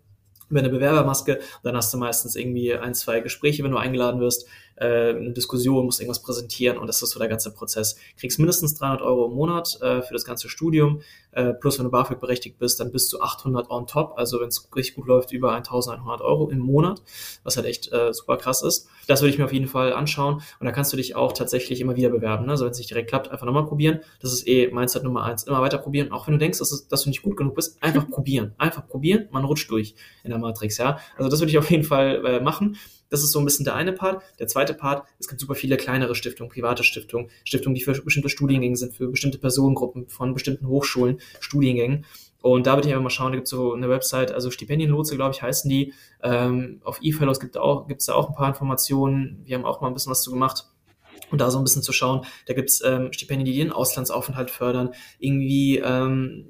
[0.51, 1.41] über eine Bewerbermaske.
[1.63, 4.47] Dann hast du meistens irgendwie ein, zwei Gespräche, wenn du eingeladen wirst,
[4.77, 7.97] äh, eine Diskussion, musst irgendwas präsentieren und das ist so der ganze Prozess.
[8.19, 11.01] Kriegst mindestens 300 Euro im Monat äh, für das ganze Studium,
[11.33, 14.49] äh, plus wenn du BAföG berechtigt bist, dann bis zu 800 on top, also wenn
[14.49, 17.03] es richtig gut läuft, über 1100 Euro im Monat,
[17.43, 18.89] was halt echt äh, super krass ist.
[19.07, 21.81] Das würde ich mir auf jeden Fall anschauen und da kannst du dich auch tatsächlich
[21.81, 22.47] immer wieder bewerben.
[22.47, 22.53] Ne?
[22.53, 24.01] Also wenn es nicht direkt klappt, einfach nochmal probieren.
[24.21, 25.45] Das ist eh Mindset Nummer eins.
[25.45, 26.13] Immer weiter probieren.
[26.13, 28.55] Auch wenn du denkst, dass, es, dass du nicht gut genug bist, einfach probieren.
[28.59, 29.29] Einfach probieren.
[29.31, 30.99] Man rutscht durch in der Matrix, ja.
[31.17, 32.77] Also das würde ich auf jeden Fall äh, machen.
[33.15, 34.25] Das ist so ein bisschen der eine Part.
[34.41, 38.29] Der zweite Part, es gibt super viele kleinere Stiftungen, private Stiftungen, Stiftungen, die für bestimmte
[38.29, 42.07] Studiengänge sind, für bestimmte Personengruppen von bestimmten Hochschulen, Studiengängen.
[42.43, 45.15] Und da würde ich einfach mal schauen, da gibt es so eine Website, also Stipendienlotse,
[45.15, 45.95] glaube ich, heißen die.
[46.25, 49.43] Ähm, auf eFellows gibt es gibt's da auch ein paar Informationen.
[49.45, 50.67] Wir haben auch mal ein bisschen was zu gemacht.
[51.31, 54.51] Und da so ein bisschen zu schauen, da gibt es ähm, Stipendien, die den Auslandsaufenthalt
[54.51, 54.91] fördern,
[55.21, 56.49] irgendwie ähm,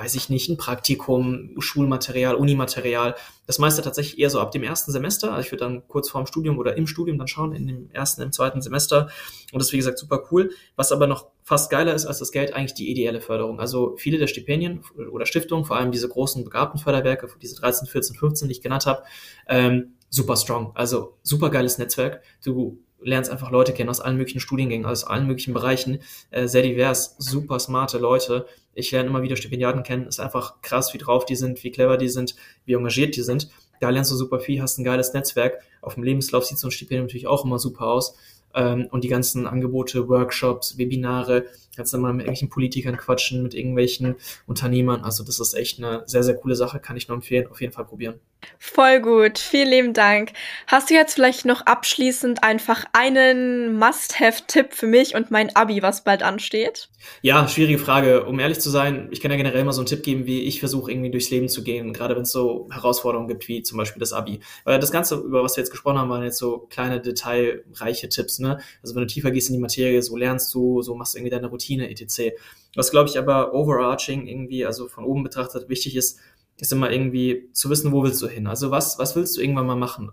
[0.00, 3.16] weiß ich nicht, ein Praktikum, Schulmaterial, Unimaterial.
[3.46, 5.32] Das meiste tatsächlich eher so ab dem ersten Semester.
[5.32, 7.90] Also ich würde dann kurz vor dem Studium oder im Studium dann schauen, in dem
[7.90, 9.10] ersten, im zweiten Semester.
[9.52, 10.52] Und das ist, wie gesagt, super cool.
[10.74, 13.60] Was aber noch fast geiler ist als das Geld, eigentlich die ideelle Förderung.
[13.60, 14.82] Also viele der Stipendien
[15.12, 19.02] oder Stiftungen, vor allem diese großen Begabtenförderwerke, diese 13, 14, 15, die ich genannt habe,
[19.48, 20.72] ähm, super strong.
[20.76, 22.22] Also super geiles Netzwerk.
[22.42, 26.62] Du lernst einfach Leute kennen aus allen möglichen Studiengängen, aus allen möglichen Bereichen, äh, sehr
[26.62, 28.46] divers, super smarte Leute.
[28.74, 31.96] Ich lerne immer wieder Stipendiaten kennen, ist einfach krass, wie drauf die sind, wie clever
[31.96, 33.48] die sind, wie engagiert die sind.
[33.80, 35.58] Da lernst du super viel, hast ein geiles Netzwerk.
[35.80, 38.14] Auf dem Lebenslauf sieht so ein Stipendium natürlich auch immer super aus.
[38.54, 41.46] Ähm, und die ganzen Angebote, Workshops, Webinare,
[41.76, 45.02] kannst du mal mit irgendwelchen Politikern quatschen, mit irgendwelchen Unternehmern.
[45.02, 47.72] Also das ist echt eine sehr, sehr coole Sache, kann ich nur empfehlen, auf jeden
[47.72, 48.20] Fall probieren.
[48.58, 50.32] Voll gut, vielen lieben Dank.
[50.66, 56.04] Hast du jetzt vielleicht noch abschließend einfach einen Must-Have-Tipp für mich und mein Abi, was
[56.04, 56.88] bald ansteht?
[57.22, 58.24] Ja, schwierige Frage.
[58.26, 60.60] Um ehrlich zu sein, ich kann ja generell mal so einen Tipp geben, wie ich
[60.60, 64.00] versuche irgendwie durchs Leben zu gehen, gerade wenn es so Herausforderungen gibt, wie zum Beispiel
[64.00, 64.40] das Abi.
[64.64, 68.38] Weil das Ganze, über was wir jetzt gesprochen haben, waren jetzt so kleine, detailreiche Tipps.
[68.38, 68.60] Ne?
[68.82, 71.30] Also wenn du tiefer gehst in die Materie, so lernst du, so machst du irgendwie
[71.30, 72.34] deine Routine, etc.
[72.76, 76.20] Was, glaube ich, aber overarching irgendwie, also von oben betrachtet, wichtig ist,
[76.60, 78.46] ist immer irgendwie zu wissen, wo willst du hin?
[78.46, 80.12] Also was, was willst du irgendwann mal machen?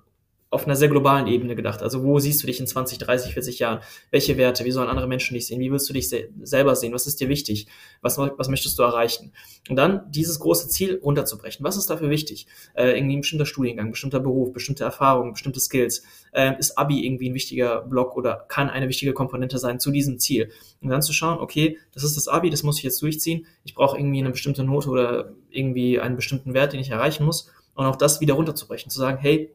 [0.50, 1.82] auf einer sehr globalen Ebene gedacht.
[1.82, 3.80] Also wo siehst du dich in 20, 30, 40 Jahren?
[4.12, 4.64] Welche Werte?
[4.64, 5.60] Wie sollen andere Menschen dich sehen?
[5.60, 6.94] Wie willst du dich se selber sehen?
[6.94, 7.68] Was ist dir wichtig?
[8.02, 9.34] Was, was möchtest du erreichen?
[9.70, 11.66] Und dann dieses große Ziel runterzubrechen.
[11.66, 12.48] Was ist dafür wichtig?
[12.76, 16.04] Äh, irgendwie ein bestimmter Studiengang, bestimmter Beruf, bestimmte Erfahrungen, bestimmte Skills.
[16.32, 20.18] Äh, ist Abi irgendwie ein wichtiger Block oder kann eine wichtige Komponente sein zu diesem
[20.18, 20.52] Ziel?
[20.80, 23.46] Und dann zu schauen, okay, das ist das Abi, das muss ich jetzt durchziehen.
[23.66, 27.52] Ich brauche irgendwie eine bestimmte Note oder irgendwie einen bestimmten Wert, den ich erreichen muss.
[27.74, 28.90] Und auch das wieder runterzubrechen.
[28.90, 29.52] Zu sagen, hey,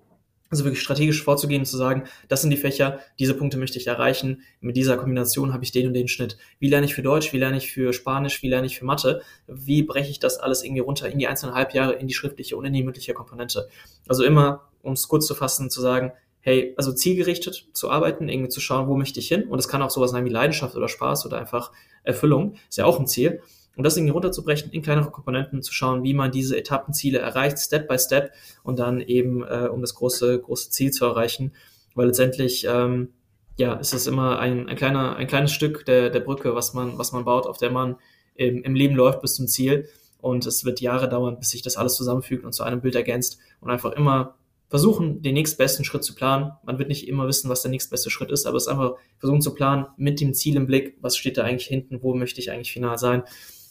[0.53, 4.43] also wirklich strategisch vorzugehen zu sagen, das sind die Fächer, diese Punkte möchte ich erreichen.
[4.61, 6.37] Mit dieser Kombination habe ich den und den Schnitt.
[6.59, 7.33] Wie lerne ich für Deutsch?
[7.33, 8.43] Wie lerne ich für Spanisch?
[8.43, 9.23] Wie lerne ich für Mathe?
[9.47, 12.67] Wie breche ich das alles irgendwie runter in die einzelnen Halbjahre, in die schriftliche und
[12.67, 13.69] in die mündliche Komponente?
[14.07, 18.51] Also immer, um es kurz zu fassen, zu sagen, hey, also zielgerichtet zu arbeiten, irgendwie
[18.51, 19.45] zu schauen, wo möchte ich hin?
[19.45, 21.73] Und es kann auch sowas sein wie Leidenschaft oder Spaß oder einfach
[22.03, 22.57] Erfüllung.
[22.69, 23.41] Ist ja auch ein Ziel.
[23.77, 27.89] Und das irgendwie runterzubrechen, in kleinere Komponenten zu schauen, wie man diese Etappenziele erreicht, Step
[27.89, 31.53] by Step und dann eben, äh, um das große, große Ziel zu erreichen.
[31.95, 33.09] Weil letztendlich, ähm,
[33.57, 36.99] ja, ist es immer ein, ein kleiner, ein kleines Stück der, der Brücke, was man,
[36.99, 37.97] was man baut, auf der man
[38.35, 39.89] im, im Leben läuft bis zum Ziel.
[40.21, 43.39] Und es wird Jahre dauern, bis sich das alles zusammenfügt und zu einem Bild ergänzt
[43.61, 44.37] und einfach immer
[44.69, 46.53] versuchen, den nächstbesten Schritt zu planen.
[46.63, 49.43] Man wird nicht immer wissen, was der nächstbeste Schritt ist, aber es ist einfach versuchen
[49.43, 52.51] zu planen mit dem Ziel im Blick, was steht da eigentlich hinten, wo möchte ich
[52.51, 53.23] eigentlich final sein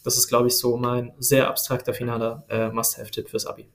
[0.04, 3.70] das ist, glaube ich, so mein sehr abstrakter finaler äh, Must-Have-Tipp fürs Abi.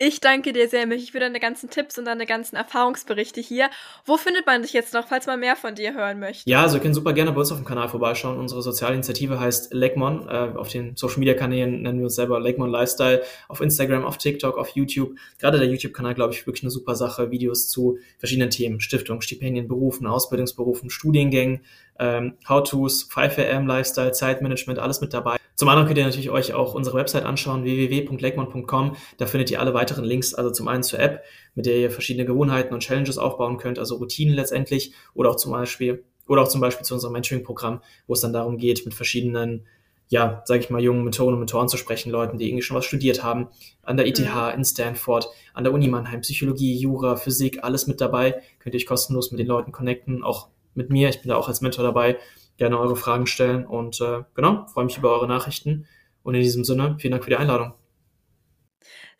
[0.00, 3.68] Ich danke dir sehr, Michi, für deine ganzen Tipps und deine ganzen Erfahrungsberichte hier.
[4.06, 6.48] Wo findet man dich jetzt noch, falls man mehr von dir hören möchte?
[6.48, 8.38] Ja, also ihr könnt super gerne bei uns auf dem Kanal vorbeischauen.
[8.38, 10.28] Unsere soziale Initiative heißt Legmon.
[10.28, 13.24] Äh, auf den Social Media Kanälen nennen wir uns selber Legmon Lifestyle.
[13.48, 15.16] Auf Instagram, auf TikTok, auf YouTube.
[15.40, 17.32] Gerade der YouTube-Kanal, glaube ich, wirklich eine super Sache.
[17.32, 18.78] Videos zu verschiedenen Themen.
[18.78, 21.62] Stiftung, Stipendien, Berufen, Ausbildungsberufen, Studiengängen,
[21.98, 25.38] ähm, How-Tos, 5am Lifestyle, Zeitmanagement, alles mit dabei.
[25.58, 28.96] Zum anderen könnt ihr natürlich euch auch unsere Website anschauen, www.legmon.com.
[29.16, 31.24] Da findet ihr alle weiteren Links, also zum einen zur App,
[31.56, 35.50] mit der ihr verschiedene Gewohnheiten und Challenges aufbauen könnt, also Routinen letztendlich, oder auch zum
[35.50, 39.66] Beispiel, oder auch zum Beispiel zu unserem Mentoring-Programm, wo es dann darum geht, mit verschiedenen
[40.10, 42.86] ja, sage ich mal, jungen Mentoren und Mentoren zu sprechen, Leuten, die irgendwie schon was
[42.86, 43.48] studiert haben,
[43.82, 44.54] an der ETH, mhm.
[44.54, 48.40] in Stanford, an der Uni Mannheim, Psychologie, Jura, Physik, alles mit dabei.
[48.60, 51.08] Könnt ihr euch kostenlos mit den Leuten connecten, auch mit mir.
[51.10, 52.16] Ich bin da auch als Mentor dabei
[52.58, 55.86] gerne eure Fragen stellen und äh, genau, freue mich über eure Nachrichten.
[56.22, 57.72] Und in diesem Sinne, vielen Dank für die Einladung.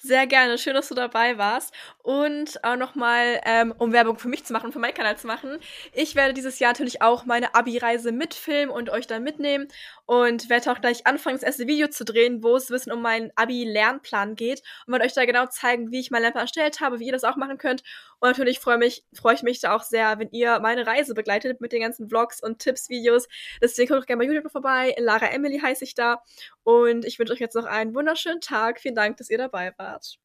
[0.01, 0.59] Sehr gerne.
[0.59, 1.75] Schön, dass du dabei warst.
[2.05, 5.59] Und auch nochmal, ähm, um Werbung für mich zu machen, für meinen Kanal zu machen.
[5.93, 9.67] Ich werde dieses Jahr natürlich auch meine Abi-Reise mitfilmen und euch da mitnehmen.
[10.11, 13.31] Und werde auch gleich anfangen, das erste Video zu drehen, wo es bisschen um meinen
[13.37, 14.63] Abi-Lernplan geht.
[14.87, 17.25] Und werde euch da genau zeigen, wie ich meinen Lernplan erstellt habe, wie ihr das
[17.25, 17.83] auch machen könnt.
[18.19, 21.61] Und natürlich freue mich, freue ich mich da auch sehr, wenn ihr meine Reise begleitet
[21.61, 23.29] mit den ganzen Vlogs und Tipps-Videos.
[23.61, 24.95] Deswegen kommt doch gerne bei YouTube vorbei.
[24.97, 26.23] Lara Emily heiße ich da.
[26.63, 28.81] Und ich wünsche euch jetzt noch einen wunderschönen Tag.
[28.81, 30.19] Vielen Dank, dass ihr dabei wart.